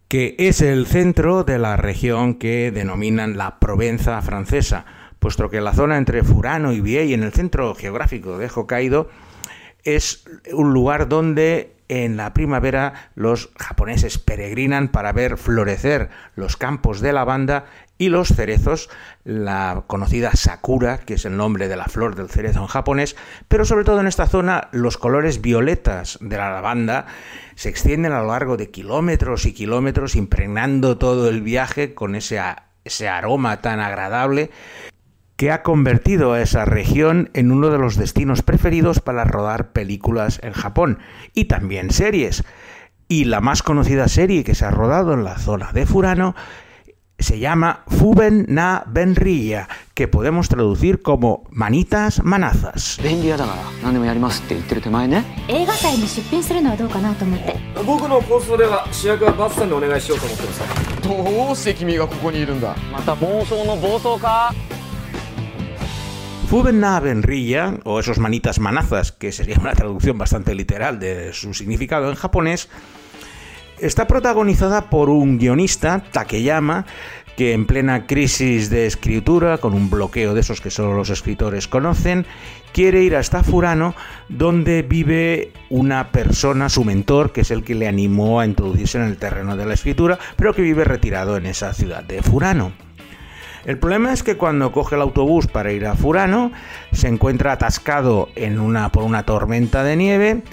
que 0.07 0.35
es 0.38 0.61
el 0.61 0.85
centro 0.85 1.43
de 1.43 1.57
la 1.57 1.77
región 1.77 2.35
que 2.35 2.71
denominan 2.71 3.38
la 3.38 3.59
Provenza 3.59 4.21
francesa, 4.21 4.85
puesto 5.19 5.50
que 5.50 5.61
la 5.61 5.73
zona 5.73 5.97
entre 5.97 6.23
Furano 6.23 6.71
y 6.73 6.81
Biei, 6.81 7.13
en 7.13 7.23
el 7.23 7.31
centro 7.31 7.73
geográfico 7.73 8.38
de 8.38 8.50
Hokkaido, 8.53 9.09
es 9.83 10.23
un 10.53 10.73
lugar 10.73 11.07
donde 11.09 11.75
en 11.91 12.15
la 12.15 12.33
primavera 12.33 13.12
los 13.15 13.50
japoneses 13.60 14.17
peregrinan 14.17 14.88
para 14.88 15.12
ver 15.12 15.38
florecer 15.38 16.10
los 16.36 16.55
campos 16.55 17.01
de 17.01 17.12
lavanda 17.12 17.65
y 17.98 18.07
los 18.07 18.29
cerezos, 18.29 18.89
la 19.25 19.83
conocida 19.88 20.31
sakura, 20.33 21.00
que 21.00 21.15
es 21.15 21.25
el 21.25 21.36
nombre 21.36 21.67
de 21.67 21.75
la 21.75 21.86
flor 21.86 22.15
del 22.15 22.29
cerezo 22.29 22.62
en 22.62 22.67
japonés, 22.67 23.17
pero 23.50 23.65
sobre 23.65 23.83
todo 23.83 24.00
en 24.00 24.07
esta 24.07 24.25
zona 24.25 24.69
los 24.71 24.98
colores 24.98 25.41
violetas 25.41 26.17
de 26.21 26.38
la 26.38 26.50
lavanda 26.50 27.07
se 27.55 27.67
extienden 27.67 28.13
a 28.13 28.21
lo 28.21 28.27
largo 28.27 28.55
de 28.55 28.71
kilómetros 28.71 29.45
y 29.45 29.53
kilómetros, 29.53 30.15
impregnando 30.15 30.98
todo 30.98 31.27
el 31.27 31.41
viaje 31.41 31.93
con 31.93 32.15
ese, 32.15 32.39
ese 32.86 33.10
aroma 33.10 33.60
tan 33.62 33.81
agradable 33.81 34.50
que 35.41 35.50
ha 35.50 35.63
convertido 35.63 36.33
a 36.33 36.41
esa 36.43 36.65
región 36.65 37.31
en 37.33 37.51
uno 37.51 37.71
de 37.71 37.79
los 37.79 37.95
destinos 37.95 38.43
preferidos 38.43 39.00
para 39.00 39.24
rodar 39.24 39.71
películas 39.71 40.39
en 40.43 40.53
Japón 40.53 41.00
y 41.33 41.45
también 41.45 41.89
series. 41.89 42.43
Y 43.07 43.24
la 43.24 43.41
más 43.41 43.63
conocida 43.63 44.07
serie 44.07 44.43
que 44.43 44.53
se 44.53 44.65
ha 44.65 44.69
rodado 44.69 45.15
en 45.15 45.24
la 45.24 45.39
zona 45.39 45.71
de 45.71 45.88
Furano 45.88 46.36
se 47.17 47.39
llama 47.39 47.83
Fuben 47.88 48.45
na 48.50 48.83
Benria, 48.86 49.67
que 49.95 50.07
podemos 50.07 50.48
traducir 50.48 51.01
como 51.01 51.45
manitas 51.50 52.24
manazas. 52.24 53.00
Fubena 66.51 67.00
Benrilla, 67.00 67.79
o 67.86 68.01
esos 68.01 68.20
manitas 68.20 68.60
manazas, 68.60 69.13
que 69.13 69.31
sería 69.31 69.55
una 69.58 69.72
traducción 69.72 70.17
bastante 70.17 70.53
literal 70.53 71.00
de 71.00 71.31
su 71.31 71.53
significado 71.53 72.10
en 72.10 72.15
japonés, 72.15 72.67
está 73.79 74.05
protagonizada 74.05 74.89
por 74.89 75.10
un 75.10 75.39
guionista, 75.39 76.03
Takeyama, 76.12 76.86
que 77.38 77.53
en 77.53 77.65
plena 77.65 78.05
crisis 78.05 78.70
de 78.70 78.86
escritura, 78.86 79.60
con 79.60 79.74
un 79.74 79.89
bloqueo 79.89 80.34
de 80.34 80.41
esos 80.41 80.60
que 80.60 80.72
solo 80.72 80.93
los 80.93 81.10
escritores 81.10 81.70
conocen, 81.70 82.25
quiere 82.74 83.01
ir 83.01 83.15
hasta 83.15 83.46
Furano, 83.46 83.96
donde 84.27 84.81
vive 84.81 85.53
una 85.70 86.12
persona, 86.12 86.67
su 86.67 86.84
mentor, 86.84 87.31
que 87.31 87.41
es 87.41 87.51
el 87.51 87.63
que 87.63 87.75
le 87.75 87.88
animó 87.88 88.41
a 88.41 88.46
introducirse 88.46 88.98
en 88.98 89.05
el 89.05 89.15
terreno 89.15 89.55
de 89.55 89.65
la 89.65 89.75
escritura, 89.75 90.20
pero 90.36 90.53
que 90.53 90.63
vive 90.63 90.84
retirado 90.84 91.38
en 91.38 91.46
esa 91.46 91.74
ciudad 91.74 92.03
de 92.03 92.22
Furano. 92.22 92.74
El 93.65 93.77
problema 93.77 94.11
es 94.11 94.23
que 94.23 94.37
cuando 94.37 94.71
coge 94.71 94.95
el 94.95 95.01
autobús 95.01 95.47
para 95.47 95.71
ir 95.71 95.85
a 95.85 95.95
Furano, 95.95 96.51
se 96.91 97.07
encuentra 97.07 97.53
atascado 97.53 98.29
en 98.35 98.59
una, 98.59 98.91
por 98.91 99.03
una 99.03 99.23
tormenta 99.23 99.83
de 99.83 99.95
nieve, 99.95 100.43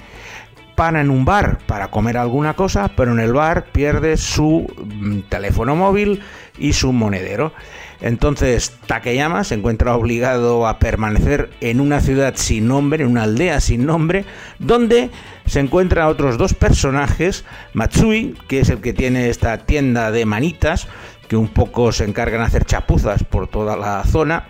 para 0.79 1.01
en 1.01 1.09
un 1.09 1.25
bar 1.25 1.57
para 1.65 1.89
comer 1.89 2.15
alguna 2.15 2.53
cosa, 2.53 2.89
pero 2.95 3.11
en 3.11 3.19
el 3.19 3.33
bar 3.33 3.65
pierde 3.65 4.15
su 4.15 4.65
mm, 4.81 5.27
teléfono 5.27 5.75
móvil 5.75 6.21
y 6.57 6.71
su 6.71 6.93
monedero. 6.93 7.51
Entonces 7.99 8.77
Takeyama 8.87 9.43
se 9.43 9.55
encuentra 9.55 9.93
obligado 9.97 10.67
a 10.67 10.79
permanecer 10.79 11.49
en 11.59 11.81
una 11.81 11.99
ciudad 11.99 12.35
sin 12.37 12.69
nombre, 12.69 13.03
en 13.03 13.09
una 13.09 13.23
aldea 13.23 13.59
sin 13.59 13.85
nombre, 13.85 14.23
donde 14.57 15.09
se 15.45 15.59
encuentran 15.59 16.07
otros 16.07 16.37
dos 16.37 16.53
personajes, 16.53 17.43
Matsui, 17.73 18.35
que 18.47 18.61
es 18.61 18.69
el 18.69 18.79
que 18.79 18.93
tiene 18.93 19.29
esta 19.29 19.57
tienda 19.57 20.11
de 20.11 20.25
manitas, 20.25 20.87
que 21.29 21.37
un 21.37 21.47
poco 21.47 21.93
se 21.93 22.03
encargan 22.03 22.41
de 22.41 22.47
hacer 22.47 22.65
chapuzas 22.65 23.23
por 23.23 23.47
toda 23.47 23.77
la 23.77 24.03
zona, 24.03 24.47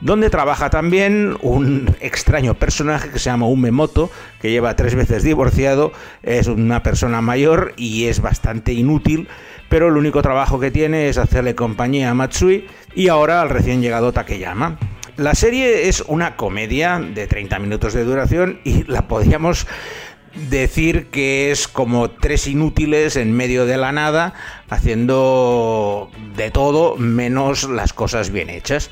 donde 0.00 0.30
trabaja 0.30 0.68
también 0.68 1.36
un 1.40 1.94
extraño 2.00 2.54
personaje 2.54 3.10
que 3.10 3.18
se 3.18 3.30
llama 3.30 3.46
Umemoto, 3.46 4.10
que 4.40 4.50
lleva 4.50 4.76
tres 4.76 4.94
veces 4.94 5.22
divorciado, 5.22 5.92
es 6.22 6.48
una 6.48 6.82
persona 6.82 7.20
mayor 7.20 7.72
y 7.76 8.06
es 8.06 8.20
bastante 8.20 8.72
inútil, 8.72 9.28
pero 9.68 9.88
el 9.88 9.96
único 9.96 10.20
trabajo 10.20 10.60
que 10.60 10.70
tiene 10.70 11.08
es 11.08 11.18
hacerle 11.18 11.54
compañía 11.54 12.10
a 12.10 12.14
Matsui 12.14 12.66
y 12.94 13.08
ahora 13.08 13.40
al 13.40 13.50
recién 13.50 13.80
llegado 13.80 14.12
Takeyama. 14.12 14.78
La 15.16 15.34
serie 15.34 15.88
es 15.88 16.04
una 16.06 16.36
comedia 16.36 17.00
de 17.00 17.26
30 17.26 17.58
minutos 17.58 17.92
de 17.92 18.04
duración 18.04 18.60
y 18.62 18.84
la 18.84 19.08
podríamos 19.08 19.66
decir 20.48 21.06
que 21.06 21.50
es 21.50 21.68
como 21.68 22.10
tres 22.10 22.46
inútiles 22.46 23.16
en 23.16 23.32
medio 23.32 23.66
de 23.66 23.76
la 23.76 23.92
nada, 23.92 24.34
haciendo 24.68 26.10
de 26.36 26.50
todo 26.50 26.96
menos 26.96 27.64
las 27.64 27.92
cosas 27.92 28.30
bien 28.30 28.50
hechas. 28.50 28.90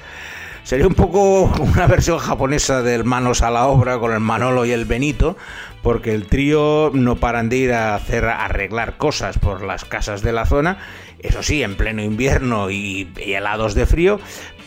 Sería 0.64 0.88
un 0.88 0.94
poco 0.94 1.44
una 1.58 1.86
versión 1.86 2.18
japonesa 2.18 2.82
del 2.82 3.04
Manos 3.04 3.42
a 3.42 3.50
la 3.50 3.66
obra 3.66 3.98
con 3.98 4.12
el 4.12 4.20
Manolo 4.20 4.64
y 4.64 4.72
el 4.72 4.84
Benito, 4.84 5.36
porque 5.82 6.12
el 6.12 6.26
trío 6.26 6.90
no 6.92 7.16
paran 7.16 7.48
de 7.48 7.56
ir 7.56 7.72
a 7.72 7.94
hacer 7.94 8.24
arreglar 8.24 8.96
cosas 8.96 9.38
por 9.38 9.62
las 9.62 9.84
casas 9.84 10.22
de 10.22 10.32
la 10.32 10.44
zona, 10.44 10.78
eso 11.20 11.42
sí, 11.42 11.62
en 11.62 11.76
pleno 11.76 12.02
invierno 12.02 12.70
y, 12.70 13.08
y 13.24 13.32
helados 13.34 13.74
de 13.74 13.86
frío, 13.86 14.18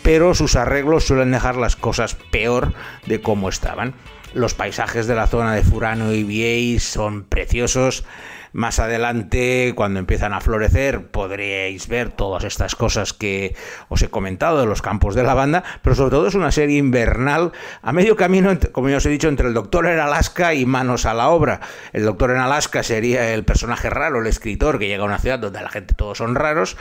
pero 0.02 0.34
sus 0.34 0.56
arreglos 0.56 1.04
suelen 1.04 1.32
dejar 1.32 1.58
las 1.58 1.76
cosas 1.76 2.16
peor 2.16 2.74
de 3.06 3.20
cómo 3.22 3.50
estaban. 3.50 3.94
Los 4.34 4.54
paisajes 4.54 5.08
de 5.08 5.16
la 5.16 5.28
zona 5.28 5.56
de 5.56 5.64
Furano 5.64 6.14
y 6.14 6.24
Viei 6.24 6.80
son 6.80 7.24
preciosos. 7.24 8.06
Más 8.52 8.80
adelante, 8.80 9.74
cuando 9.76 10.00
empiezan 10.00 10.34
a 10.34 10.42
florecer, 10.42 11.08
podréis 11.08 11.88
ver 11.88 12.12
todas 12.12 12.44
estas 12.44 12.76
cosas 12.76 13.14
que 13.14 13.56
os 13.90 14.02
he 14.02 14.10
comentado 14.10 14.60
de 14.60 14.66
los 14.66 14.82
campos 14.82 15.14
de 15.14 15.22
lavanda, 15.22 15.64
pero 15.84 15.96
sobre 15.96 16.12
todo 16.12 16.28
es 16.28 16.36
una 16.36 16.52
serie 16.52 16.78
invernal 16.78 17.52
a 17.84 17.92
medio 17.92 18.16
camino, 18.16 18.52
como 18.72 18.90
ya 18.90 18.98
os 18.98 19.06
he 19.06 19.10
dicho, 19.10 19.28
entre 19.28 19.48
el 19.48 19.54
Doctor 19.54 19.86
en 19.86 20.00
Alaska 20.00 20.56
y 20.56 20.66
Manos 20.66 21.06
a 21.06 21.14
la 21.14 21.30
obra. 21.30 21.62
El 21.94 22.06
Doctor 22.06 22.32
en 22.32 22.38
Alaska 22.38 22.82
sería 22.82 23.34
el 23.34 23.46
personaje 23.46 23.90
raro, 23.90 24.20
el 24.20 24.28
escritor 24.28 24.80
que 24.80 24.88
llega 24.88 25.04
a 25.04 25.08
una 25.08 25.20
ciudad 25.20 25.38
donde 25.38 25.62
la 25.62 25.70
gente 25.70 25.94
todos 25.94 26.18
son 26.18 26.34
raros, 26.34 26.76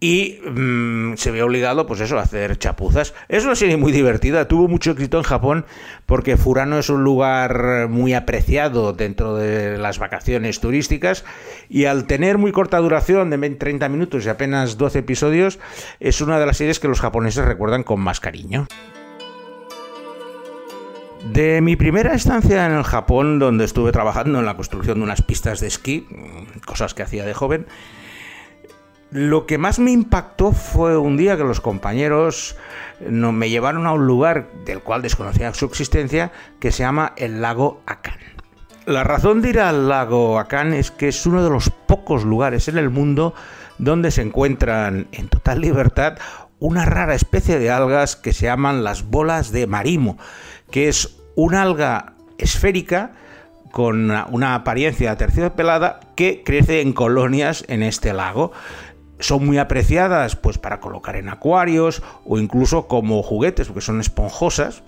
y 0.00 0.40
mm, 0.42 1.16
se 1.16 1.30
ve 1.30 1.42
obligado, 1.42 1.86
pues 1.86 2.00
eso, 2.00 2.18
a 2.18 2.22
hacer 2.22 2.58
chapuzas. 2.58 3.14
Es 3.28 3.44
una 3.44 3.54
serie 3.54 3.76
muy 3.76 3.92
divertida, 3.92 4.48
tuvo 4.48 4.66
mucho 4.66 4.92
éxito 4.92 5.18
en 5.18 5.24
Japón 5.24 5.66
porque 6.06 6.38
Furano 6.38 6.78
es 6.78 6.88
un 6.88 7.04
lugar 7.04 7.88
muy 7.88 8.14
apreciado 8.14 8.94
dentro 8.94 9.36
de 9.36 9.76
las 9.76 9.98
vacaciones 9.98 10.60
turísticas 10.60 11.24
y 11.68 11.84
al 11.84 12.06
tener 12.06 12.38
muy 12.38 12.50
corta 12.50 12.78
duración 12.78 13.28
de 13.28 13.50
30 13.50 13.88
minutos 13.90 14.24
y 14.24 14.28
apenas 14.30 14.78
12 14.78 15.00
episodios, 15.00 15.58
es 16.00 16.20
una 16.20 16.40
de 16.40 16.46
las 16.46 16.56
series 16.56 16.80
que 16.80 16.88
los 16.88 17.00
japoneses 17.00 17.44
recuerdan 17.44 17.82
con 17.82 18.00
más 18.00 18.20
cariño. 18.20 18.66
De 21.32 21.60
mi 21.60 21.76
primera 21.76 22.14
estancia 22.14 22.64
en 22.64 22.72
el 22.72 22.82
Japón, 22.82 23.38
donde 23.38 23.66
estuve 23.66 23.92
trabajando 23.92 24.38
en 24.38 24.46
la 24.46 24.56
construcción 24.56 24.98
de 24.98 25.04
unas 25.04 25.20
pistas 25.20 25.60
de 25.60 25.66
esquí, 25.66 26.06
cosas 26.64 26.94
que 26.94 27.02
hacía 27.02 27.26
de 27.26 27.34
joven, 27.34 27.66
lo 29.10 29.46
que 29.46 29.58
más 29.58 29.78
me 29.78 29.90
impactó 29.90 30.52
fue 30.52 30.96
un 30.96 31.16
día 31.16 31.36
que 31.36 31.44
los 31.44 31.60
compañeros 31.60 32.56
me 33.00 33.50
llevaron 33.50 33.86
a 33.86 33.92
un 33.92 34.06
lugar 34.06 34.48
del 34.64 34.80
cual 34.80 35.02
desconocía 35.02 35.52
su 35.54 35.66
existencia, 35.66 36.30
que 36.60 36.70
se 36.70 36.84
llama 36.84 37.12
el 37.16 37.40
lago 37.40 37.82
Akan. 37.86 38.14
La 38.86 39.04
razón 39.04 39.42
de 39.42 39.50
ir 39.50 39.60
al 39.60 39.88
lago 39.88 40.38
Akan 40.38 40.72
es 40.74 40.90
que 40.90 41.08
es 41.08 41.26
uno 41.26 41.42
de 41.42 41.50
los 41.50 41.70
pocos 41.70 42.24
lugares 42.24 42.68
en 42.68 42.78
el 42.78 42.90
mundo 42.90 43.34
donde 43.78 44.10
se 44.10 44.22
encuentran 44.22 45.08
en 45.12 45.28
total 45.28 45.60
libertad 45.60 46.18
una 46.58 46.84
rara 46.84 47.14
especie 47.14 47.58
de 47.58 47.70
algas 47.70 48.16
que 48.16 48.32
se 48.32 48.46
llaman 48.46 48.84
las 48.84 49.04
bolas 49.04 49.50
de 49.50 49.66
marimo, 49.66 50.18
que 50.70 50.88
es 50.88 51.16
una 51.34 51.62
alga 51.62 52.12
esférica 52.38 53.12
con 53.72 54.10
una 54.10 54.54
apariencia 54.54 55.16
terciopelada 55.16 56.00
que 56.16 56.42
crece 56.44 56.80
en 56.80 56.92
colonias 56.92 57.64
en 57.68 57.82
este 57.82 58.12
lago. 58.12 58.52
Son 59.20 59.44
muy 59.44 59.58
apreciadas 59.58 60.36
pues 60.36 60.58
para 60.58 60.80
colocar 60.80 61.16
en 61.16 61.28
acuarios 61.28 62.02
o 62.24 62.38
incluso 62.38 62.88
como 62.88 63.22
juguetes 63.22 63.68
porque 63.68 63.80
son 63.80 64.00
esponjosas. 64.00 64.82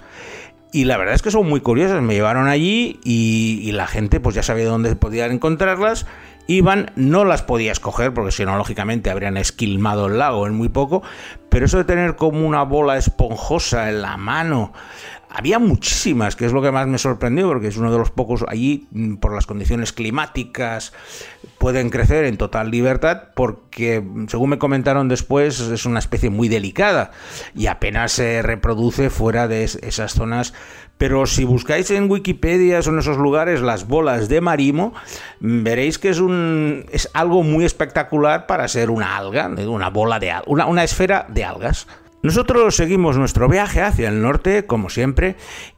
Y 0.73 0.85
la 0.87 0.97
verdad 0.97 1.15
es 1.15 1.23
que 1.23 1.31
son 1.31 1.49
muy 1.49 1.61
curiosas. 1.61 2.01
Me 2.03 2.15
llevaron 2.15 2.49
allí 2.49 2.99
y, 3.05 3.71
la 3.73 3.87
gente 3.87 4.21
pues 4.21 4.35
ya 4.35 4.43
sabía 4.43 4.67
dónde 4.67 4.97
podían 4.97 5.33
encontrarlas 5.33 6.07
iban, 6.47 6.91
no 6.97 7.25
las 7.25 7.43
podías 7.43 7.81
coger 7.81 8.13
porque 8.13 8.33
si 8.33 8.45
no, 8.45 8.57
lógicamente 8.57 9.11
habrían 9.11 9.37
esquilmado 9.37 10.07
el 10.07 10.19
lago 10.19 10.47
en 10.47 10.55
muy 10.55 10.69
poco, 10.69 11.03
pero 11.49 11.67
eso 11.67 11.79
de 11.79 11.85
tener 11.85 12.17
como 12.17 12.47
una 12.47 12.63
bola 12.63 12.97
esponjosa 12.97 13.89
en 13.89 14.03
la 14.03 14.17
mano, 14.17 14.73
había 15.35 15.59
muchísimas, 15.59 16.37
que 16.37 16.45
es 16.45 16.53
lo 16.53 16.61
que 16.61 16.71
más 16.71 16.87
me 16.87 16.99
sorprendió, 16.99 17.49
porque 17.49 17.69
es 17.69 17.77
uno 17.77 17.91
de 17.91 17.99
los 17.99 18.11
pocos 18.11 18.45
allí, 18.49 18.87
mm, 18.91 19.17
por 19.17 19.35
las 19.35 19.47
condiciones 19.47 19.93
climáticas, 19.93 20.93
pueden 21.59 21.91
crecer 21.91 22.25
en 22.25 22.37
total 22.37 22.71
libertad, 22.71 23.29
porque 23.35 24.03
según 24.29 24.51
me 24.51 24.59
comentaron 24.59 25.09
después, 25.09 25.59
es 25.61 25.87
una 25.87 26.01
especie 26.01 26.29
muy 26.29 26.49
delicada 26.49 27.13
y 27.55 27.67
apenas 27.67 28.13
se 28.13 28.43
reproduce 28.43 29.09
fuera 29.11 29.49
de 29.49 29.65
esas 29.65 30.13
zonas. 30.13 30.53
Pero 30.99 31.27
si 31.27 31.45
buscáis 31.45 31.91
en 31.91 32.11
Wikipedia, 32.11 32.83
son 32.83 32.99
esos 32.99 33.17
lugares, 33.17 33.61
las 33.61 33.89
bolas 33.89 34.29
de 34.29 34.41
marimo, 34.41 34.93
mm, 35.41 35.63
veréis 35.63 35.99
que 35.99 36.11
es, 36.11 36.21
un, 36.21 36.85
es 36.93 37.09
algo 37.15 37.43
muy 37.43 37.65
espectacular 37.65 38.47
para 38.47 38.69
ser 38.69 38.91
una 38.91 39.17
alga, 39.17 39.49
una 39.49 39.89
bola 39.89 40.19
de 40.19 40.33
una, 40.47 40.67
una 40.67 40.85
esfera 40.85 41.27
de 41.29 41.45
algas. 41.45 41.87
Nosotros 42.23 42.77
seguimos 42.77 43.19
nuestro 43.19 43.49
viaje 43.49 43.83
hacia 43.83 44.09
el 44.09 44.23
norte, 44.23 44.65
como 44.65 44.91
siempre, 44.91 45.35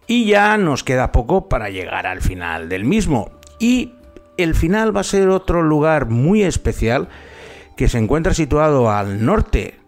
y 0.07 0.27
ya 0.27 0.59
nos 0.59 0.85
queda 0.85 1.11
poco 1.11 1.49
para 1.49 1.71
llegar 1.71 2.07
al 2.07 2.21
final 2.21 2.69
del 2.69 2.85
mismo. 2.85 3.31
Y 3.59 3.95
el 4.37 4.55
final 4.55 4.95
va 4.95 5.01
a 5.01 5.05
ser 5.05 5.31
otro 5.31 5.63
lugar 5.63 6.11
muy 6.11 6.43
especial 6.43 7.09
que 7.79 7.89
se 7.89 7.97
encuentra 7.97 8.35
situado 8.35 8.91
al 8.91 9.25
norte, 9.25 9.81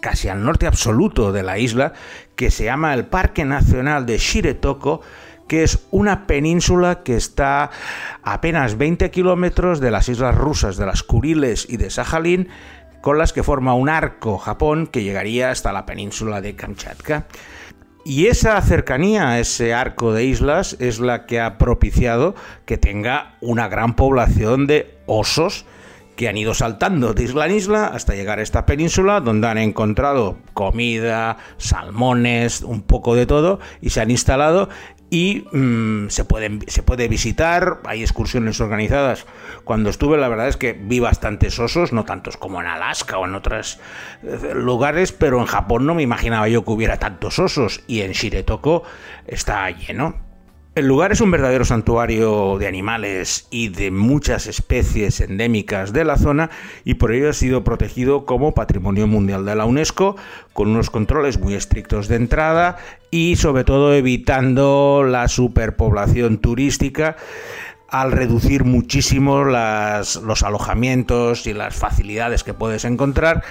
casi 0.00 0.28
al 0.28 0.44
norte 0.44 0.68
absoluto 0.68 1.32
de 1.32 1.42
la 1.42 1.58
isla, 1.58 1.92
que 2.36 2.52
se 2.52 2.64
llama 2.64 2.94
el 2.94 3.06
Parque 3.06 3.44
Nacional 3.44 4.06
de 4.06 4.18
Shiretoko, 4.18 5.00
que 5.48 5.64
es 5.64 5.80
una 5.90 6.28
península 6.28 7.02
que 7.02 7.16
está 7.16 7.64
a 7.64 7.70
apenas 8.22 8.78
20 8.78 9.10
kilómetros 9.10 9.80
de 9.80 9.90
las 9.90 10.08
islas 10.08 10.36
rusas 10.36 10.76
de 10.76 10.86
las 10.86 11.02
Kuriles 11.02 11.66
y 11.68 11.76
de 11.76 11.90
Sajalín, 11.90 12.48
con 13.00 13.18
las 13.18 13.32
que 13.32 13.42
forma 13.42 13.74
un 13.74 13.88
arco 13.88 14.38
Japón 14.38 14.86
que 14.86 15.02
llegaría 15.02 15.50
hasta 15.50 15.72
la 15.72 15.86
península 15.86 16.40
de 16.40 16.56
Kamchatka. 16.56 17.26
Y 18.04 18.26
esa 18.26 18.60
cercanía 18.62 19.30
a 19.30 19.40
ese 19.40 19.74
arco 19.74 20.12
de 20.12 20.24
islas 20.24 20.76
es 20.80 21.00
la 21.00 21.26
que 21.26 21.40
ha 21.40 21.58
propiciado 21.58 22.34
que 22.64 22.78
tenga 22.78 23.36
una 23.40 23.68
gran 23.68 23.94
población 23.94 24.66
de 24.66 24.98
osos 25.06 25.66
que 26.16 26.28
han 26.28 26.36
ido 26.36 26.52
saltando 26.52 27.14
de 27.14 27.24
isla 27.24 27.46
en 27.46 27.52
isla 27.52 27.86
hasta 27.86 28.14
llegar 28.14 28.38
a 28.38 28.42
esta 28.42 28.66
península 28.66 29.20
donde 29.20 29.48
han 29.48 29.58
encontrado 29.58 30.36
comida, 30.52 31.38
salmones, 31.56 32.60
un 32.60 32.82
poco 32.82 33.14
de 33.14 33.24
todo 33.24 33.58
y 33.80 33.90
se 33.90 34.02
han 34.02 34.10
instalado 34.10 34.68
y 35.10 35.44
mm, 35.52 36.08
se, 36.08 36.24
pueden, 36.24 36.60
se 36.68 36.84
puede 36.84 37.08
visitar, 37.08 37.80
hay 37.84 38.02
excursiones 38.02 38.60
organizadas. 38.60 39.26
Cuando 39.64 39.90
estuve, 39.90 40.16
la 40.16 40.28
verdad 40.28 40.48
es 40.48 40.56
que 40.56 40.72
vi 40.72 41.00
bastantes 41.00 41.58
osos, 41.58 41.92
no 41.92 42.04
tantos 42.04 42.36
como 42.36 42.60
en 42.60 42.68
Alaska 42.68 43.18
o 43.18 43.26
en 43.26 43.34
otros 43.34 43.80
eh, 44.22 44.52
lugares, 44.54 45.10
pero 45.10 45.40
en 45.40 45.46
Japón 45.46 45.84
no 45.84 45.94
me 45.94 46.02
imaginaba 46.02 46.48
yo 46.48 46.64
que 46.64 46.70
hubiera 46.70 46.98
tantos 46.98 47.40
osos 47.40 47.82
y 47.88 48.02
en 48.02 48.12
Shiretoko 48.12 48.84
está 49.26 49.68
lleno. 49.70 50.29
El 50.76 50.86
lugar 50.86 51.10
es 51.10 51.20
un 51.20 51.32
verdadero 51.32 51.64
santuario 51.64 52.56
de 52.56 52.68
animales 52.68 53.48
y 53.50 53.70
de 53.70 53.90
muchas 53.90 54.46
especies 54.46 55.20
endémicas 55.20 55.92
de 55.92 56.04
la 56.04 56.16
zona 56.16 56.48
y 56.84 56.94
por 56.94 57.10
ello 57.10 57.28
ha 57.28 57.32
sido 57.32 57.64
protegido 57.64 58.24
como 58.24 58.54
Patrimonio 58.54 59.08
Mundial 59.08 59.44
de 59.44 59.56
la 59.56 59.64
UNESCO 59.64 60.14
con 60.52 60.68
unos 60.68 60.88
controles 60.88 61.40
muy 61.40 61.54
estrictos 61.54 62.06
de 62.06 62.16
entrada 62.16 62.76
y 63.10 63.34
sobre 63.34 63.64
todo 63.64 63.92
evitando 63.94 65.02
la 65.04 65.26
superpoblación 65.26 66.38
turística 66.38 67.16
al 67.88 68.12
reducir 68.12 68.62
muchísimo 68.62 69.42
los 69.42 70.42
alojamientos 70.44 71.48
y 71.48 71.52
las 71.52 71.74
facilidades 71.74 72.44
que 72.44 72.54
puedes 72.54 72.84
encontrar 72.84 73.42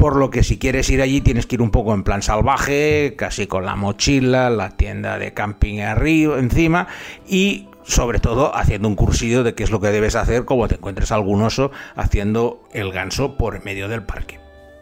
por 0.00 0.16
lo 0.16 0.30
que 0.30 0.42
si 0.42 0.58
quieres 0.58 0.88
ir 0.88 1.02
allí 1.02 1.20
tienes 1.20 1.44
que 1.44 1.56
ir 1.56 1.60
un 1.60 1.70
poco 1.70 1.92
en 1.92 2.04
plan 2.04 2.22
salvaje, 2.22 3.16
casi 3.18 3.46
con 3.46 3.66
la 3.66 3.76
mochila, 3.76 4.48
la 4.48 4.70
tienda 4.70 5.18
de 5.18 5.34
camping 5.34 5.80
arriba, 5.80 6.38
encima 6.38 6.88
y 7.28 7.68
sobre 7.82 8.18
todo 8.18 8.56
haciendo 8.56 8.88
un 8.88 8.96
cursillo 8.96 9.44
de 9.44 9.54
qué 9.54 9.62
es 9.62 9.70
lo 9.70 9.78
que 9.78 9.88
debes 9.88 10.16
hacer 10.16 10.46
como 10.46 10.68
te 10.68 10.76
encuentres 10.76 11.12
algún 11.12 11.42
oso 11.42 11.70
haciendo 11.96 12.66
el 12.72 12.92
ganso 12.92 13.36
por 13.36 13.62
medio 13.62 13.88
del 13.88 14.02
parque. 14.02 14.40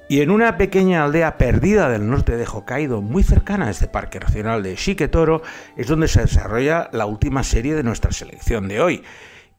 Y 0.08 0.20
en 0.20 0.30
una 0.30 0.56
pequeña 0.56 1.02
aldea 1.02 1.36
perdida 1.36 1.88
del 1.88 2.08
norte 2.08 2.36
de 2.36 2.46
Hokkaido, 2.46 3.02
muy 3.02 3.24
cercana 3.24 3.66
a 3.66 3.70
este 3.70 3.88
parque 3.88 4.20
nacional 4.20 4.62
de 4.62 4.76
Shiketoro, 4.76 5.42
es 5.76 5.88
donde 5.88 6.06
se 6.06 6.20
desarrolla 6.20 6.90
la 6.92 7.06
última 7.06 7.42
serie 7.42 7.74
de 7.74 7.82
nuestra 7.82 8.12
selección 8.12 8.68
de 8.68 8.80
hoy. 8.80 9.02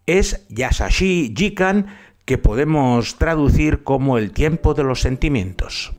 Es 0.05 0.45
Yasashi 0.47 1.33
Jikan, 1.35 1.87
que 2.29 2.37
podemos 2.37 3.15
traducir 3.15 3.83
como 3.83 4.19
el 4.19 4.31
tiempo 4.31 4.75
de 4.75 4.83
los 4.83 5.01
sentimientos. 5.01 5.93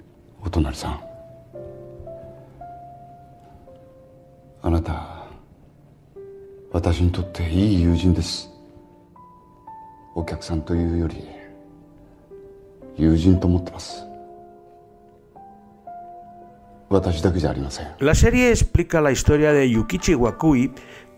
La 17.99 18.15
serie 18.15 18.51
explica 18.51 19.01
la 19.01 19.11
historia 19.11 19.53
de 19.53 19.69
Yukichi 19.69 20.15
Wakui, 20.15 20.71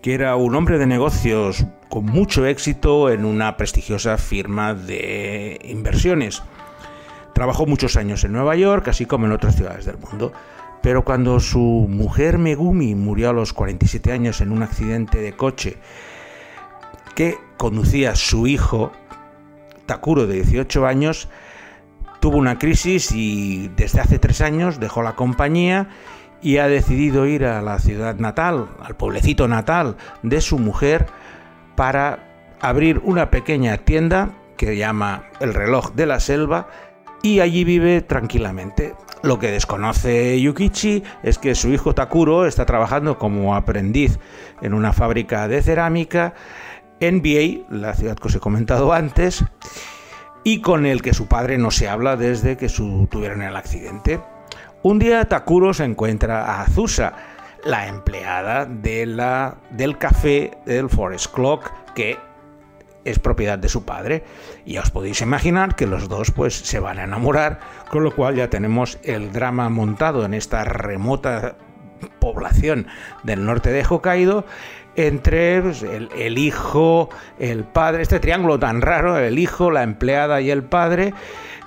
que 0.03 0.13
era 0.13 0.35
un 0.35 0.53
hombre 0.53 0.77
de 0.77 0.85
negocios 0.85 1.65
con 1.87 2.05
mucho 2.05 2.45
éxito 2.45 3.09
en 3.09 3.23
una 3.23 3.55
prestigiosa 3.55 4.17
firma 4.17 4.73
de 4.73 5.57
inversiones. 5.63 6.43
Trabajó 7.33 7.65
muchos 7.65 7.95
años 7.95 8.25
en 8.25 8.33
Nueva 8.33 8.57
York, 8.57 8.89
así 8.89 9.05
como 9.05 9.27
en 9.27 9.31
otras 9.31 9.55
ciudades 9.55 9.85
del 9.85 9.97
mundo. 9.97 10.33
Pero 10.81 11.05
cuando 11.05 11.39
su 11.39 11.87
mujer 11.89 12.37
Megumi 12.37 12.95
murió 12.95 13.29
a 13.29 13.33
los 13.33 13.53
47 13.53 14.11
años 14.11 14.41
en 14.41 14.51
un 14.51 14.61
accidente 14.61 15.21
de 15.21 15.37
coche 15.37 15.77
que 17.15 17.37
conducía 17.55 18.13
su 18.17 18.45
hijo, 18.45 18.91
Takuro, 19.85 20.27
de 20.27 20.35
18 20.35 20.85
años, 20.85 21.29
tuvo 22.19 22.35
una 22.35 22.59
crisis 22.59 23.13
y 23.13 23.69
desde 23.77 24.01
hace 24.01 24.19
tres 24.19 24.41
años 24.41 24.81
dejó 24.81 25.01
la 25.01 25.15
compañía 25.15 25.87
y 26.43 26.57
ha 26.57 26.67
decidido 26.67 27.25
ir 27.25 27.45
a 27.45 27.61
la 27.61 27.79
ciudad 27.79 28.15
natal, 28.17 28.67
al 28.83 28.95
pueblecito 28.95 29.47
natal 29.47 29.95
de 30.21 30.41
su 30.41 30.59
mujer, 30.59 31.07
para 31.75 32.55
abrir 32.61 33.01
una 33.03 33.31
pequeña 33.31 33.77
tienda 33.77 34.29
que 34.57 34.77
llama 34.77 35.23
El 35.39 35.53
reloj 35.53 35.93
de 35.93 36.05
la 36.05 36.19
selva 36.19 36.67
y 37.23 37.39
allí 37.39 37.63
vive 37.63 38.01
tranquilamente. 38.01 38.93
Lo 39.23 39.39
que 39.39 39.51
desconoce 39.51 40.39
Yukichi 40.39 41.03
es 41.23 41.37
que 41.37 41.55
su 41.55 41.69
hijo 41.69 41.95
Takuro 41.95 42.45
está 42.45 42.65
trabajando 42.65 43.17
como 43.17 43.55
aprendiz 43.55 44.19
en 44.61 44.73
una 44.73 44.91
fábrica 44.91 45.47
de 45.47 45.61
cerámica 45.61 46.33
en 46.99 47.21
Biei, 47.21 47.65
la 47.69 47.93
ciudad 47.95 48.17
que 48.17 48.27
os 48.27 48.35
he 48.35 48.39
comentado 48.39 48.91
antes, 48.91 49.45
y 50.43 50.59
con 50.59 50.85
el 50.85 51.01
que 51.01 51.13
su 51.13 51.27
padre 51.27 51.57
no 51.57 51.71
se 51.71 51.87
habla 51.87 52.17
desde 52.17 52.57
que 52.57 52.67
tuvieron 52.67 53.41
el 53.41 53.55
accidente. 53.55 54.19
Un 54.83 54.99
día 54.99 55.23
Takuro 55.29 55.73
se 55.73 55.85
encuentra 55.85 56.43
a 56.43 56.61
Azusa, 56.63 57.13
la 57.63 57.87
empleada 57.87 58.65
del 58.65 59.97
café 59.97 60.57
del 60.65 60.89
Forest 60.89 61.33
Clock, 61.33 61.71
que 61.95 62.17
es 63.05 63.17
propiedad 63.17 63.57
de 63.57 63.69
su 63.69 63.85
padre. 63.85 64.25
Y 64.65 64.79
os 64.79 64.91
podéis 64.91 65.21
imaginar 65.21 65.77
que 65.77 65.87
los 65.87 66.09
dos 66.09 66.31
pues 66.31 66.53
se 66.53 66.81
van 66.81 66.99
a 66.99 67.05
enamorar, 67.05 67.61
con 67.89 68.03
lo 68.03 68.13
cual 68.13 68.35
ya 68.35 68.49
tenemos 68.49 68.99
el 69.03 69.31
drama 69.31 69.69
montado 69.69 70.25
en 70.25 70.33
esta 70.33 70.65
remota 70.65 71.55
población 72.19 72.87
del 73.23 73.45
norte 73.45 73.71
de 73.71 73.85
Hokkaido 73.85 74.45
entre 74.95 75.61
pues, 75.61 75.81
el, 75.83 76.37
hijo, 76.37 77.09
el 77.39 77.63
padre, 77.63 78.03
este 78.03 78.19
triángulo 78.19 78.59
tan 78.59 78.81
raro, 78.81 79.17
el 79.17 79.39
hijo, 79.39 79.71
la 79.71 79.83
empleada 79.83 80.41
y 80.41 80.51
el 80.51 80.63
padre, 80.63 81.13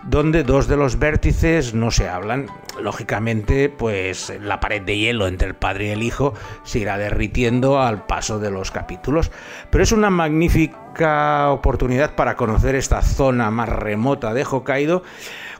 donde 0.08 0.44
dos 0.44 0.68
de 0.68 0.76
los 0.76 0.98
vértices 0.98 1.74
no 1.74 1.90
se 1.90 2.08
hablan. 2.08 2.46
Lógicamente, 2.80 3.68
pues 3.68 4.32
la 4.40 4.60
pared 4.60 4.82
de 4.82 4.98
hielo 4.98 5.26
entre 5.26 5.48
el 5.48 5.54
padre 5.54 5.86
y 5.86 5.90
el 5.90 6.02
hijo 6.02 6.34
se 6.64 6.80
irá 6.80 6.98
derritiendo 6.98 7.80
al 7.80 8.06
paso 8.06 8.38
de 8.38 8.50
los 8.50 8.70
capítulos. 8.70 9.30
Pero 9.70 9.82
es 9.82 9.92
una 9.92 10.10
magnífica 10.10 11.50
oportunidad 11.50 12.14
para 12.14 12.36
conocer 12.36 12.74
esta 12.74 13.02
zona 13.02 13.50
más 13.50 13.68
remota 13.68 14.34
de 14.34 14.44
Hokkaido 14.44 15.02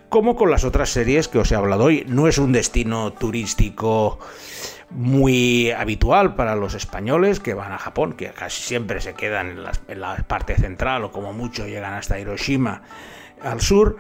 como 0.09 0.37
con 0.37 0.51
las 0.51 0.65
otras 0.65 0.91
series 0.91 1.29
que 1.29 1.39
os 1.39 1.51
he 1.51 1.57
hablado 1.57 1.85
hoy. 1.85 2.05
No 2.07 2.29
es 2.29 2.39
un 2.39 2.53
destino 2.53 3.13
turístico 3.13 4.19
muy 4.91 5.73
habitual 5.73 6.37
para 6.37 6.55
los 6.55 6.75
españoles 6.75 7.41
que 7.41 7.55
van 7.55 7.73
a 7.73 7.79
Japón, 7.79 8.13
que 8.13 8.31
casi 8.31 8.63
siempre 8.63 9.01
se 9.01 9.15
quedan 9.15 9.59
en, 9.89 10.01
la 10.01 10.17
parte 10.29 10.55
central 10.55 11.05
o 11.05 11.11
como 11.11 11.33
mucho 11.33 11.67
llegan 11.67 11.95
hasta 11.95 12.21
Hiroshima 12.21 12.83
al 13.43 13.61
sur, 13.61 13.97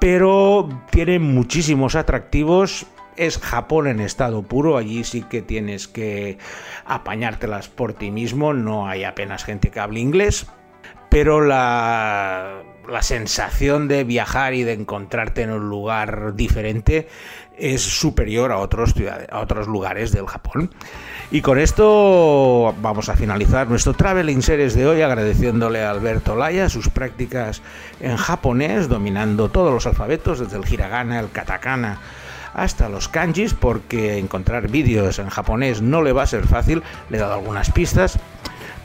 pero 0.00 0.68
tiene 0.90 1.20
muchísimos 1.20 1.94
atractivos. 1.94 2.86
Es 3.16 3.38
Japón 3.38 3.86
en 3.86 4.00
estado 4.00 4.42
puro, 4.42 4.76
allí 4.76 5.04
sí 5.04 5.22
que 5.22 5.42
tienes 5.42 5.86
que 5.86 6.38
apañártelas 6.86 7.68
por 7.68 7.92
ti 7.92 8.10
mismo, 8.10 8.54
no 8.54 8.88
hay 8.88 9.04
apenas 9.04 9.44
gente 9.44 9.70
que 9.70 9.78
hable 9.78 10.00
inglés, 10.00 10.46
pero 11.10 11.42
la, 11.42 12.62
la 12.88 13.02
sensación 13.02 13.88
de 13.88 14.04
viajar 14.04 14.54
y 14.54 14.62
de 14.62 14.72
encontrarte 14.72 15.42
en 15.42 15.50
un 15.50 15.68
lugar 15.68 16.34
diferente 16.34 17.08
es 17.60 17.82
superior 17.82 18.52
a 18.52 18.58
otros, 18.58 18.94
lugares 19.66 20.12
del 20.12 20.26
Japón. 20.26 20.70
Y 21.30 21.42
con 21.42 21.58
esto 21.58 22.74
vamos 22.80 23.08
a 23.08 23.16
finalizar 23.16 23.68
nuestro 23.68 23.94
Traveling 23.94 24.42
Series 24.42 24.74
de 24.74 24.86
hoy 24.86 25.02
agradeciéndole 25.02 25.82
a 25.84 25.90
Alberto 25.90 26.34
Laya 26.34 26.68
sus 26.68 26.88
prácticas 26.88 27.62
en 28.00 28.16
japonés, 28.16 28.88
dominando 28.88 29.48
todos 29.48 29.72
los 29.72 29.86
alfabetos, 29.86 30.40
desde 30.40 30.56
el 30.56 30.72
hiragana, 30.72 31.20
el 31.20 31.30
katakana 31.30 32.00
hasta 32.52 32.88
los 32.88 33.08
kanjis, 33.08 33.54
porque 33.54 34.18
encontrar 34.18 34.68
vídeos 34.68 35.20
en 35.20 35.28
japonés 35.28 35.82
no 35.82 36.02
le 36.02 36.12
va 36.12 36.24
a 36.24 36.26
ser 36.26 36.48
fácil, 36.48 36.82
le 37.08 37.16
he 37.16 37.20
dado 37.20 37.34
algunas 37.34 37.70
pistas 37.70 38.18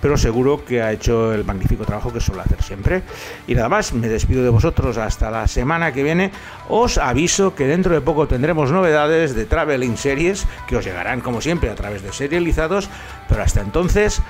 pero 0.06 0.18
seguro 0.18 0.64
que 0.64 0.84
ha 0.84 0.92
hecho 0.92 1.34
el 1.34 1.44
magnífico 1.46 1.84
trabajo 1.84 2.14
que 2.14 2.20
suele 2.20 2.44
hacer 2.44 2.62
siempre. 2.62 3.02
Y 3.48 3.56
nada 3.56 3.70
más, 3.70 3.92
me 3.92 4.08
despido 4.08 4.44
de 4.44 4.50
vosotros 4.50 5.00
hasta 5.00 5.32
la 5.32 5.48
semana 5.48 5.94
que 5.94 6.04
viene. 6.04 6.30
Os 6.70 7.00
aviso 7.00 7.56
que 7.56 7.66
dentro 7.66 7.96
de 7.96 8.02
poco 8.02 8.28
tendremos 8.28 8.72
novedades 8.72 9.34
de 9.34 9.46
Traveling 9.46 9.98
Series 9.98 10.46
que 10.68 10.76
os 10.76 10.86
llegarán 10.86 11.22
como 11.22 11.42
siempre 11.42 11.72
a 11.72 11.76
través 11.76 12.04
de 12.04 12.14
serializados, 12.14 12.88
pero 13.28 13.42
hasta 13.42 13.62
entonces, 13.62 14.22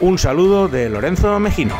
un 0.00 0.18
saludo 0.18 0.68
de 0.68 0.90
Lorenzo 0.90 1.40
Mejino. 1.40 1.76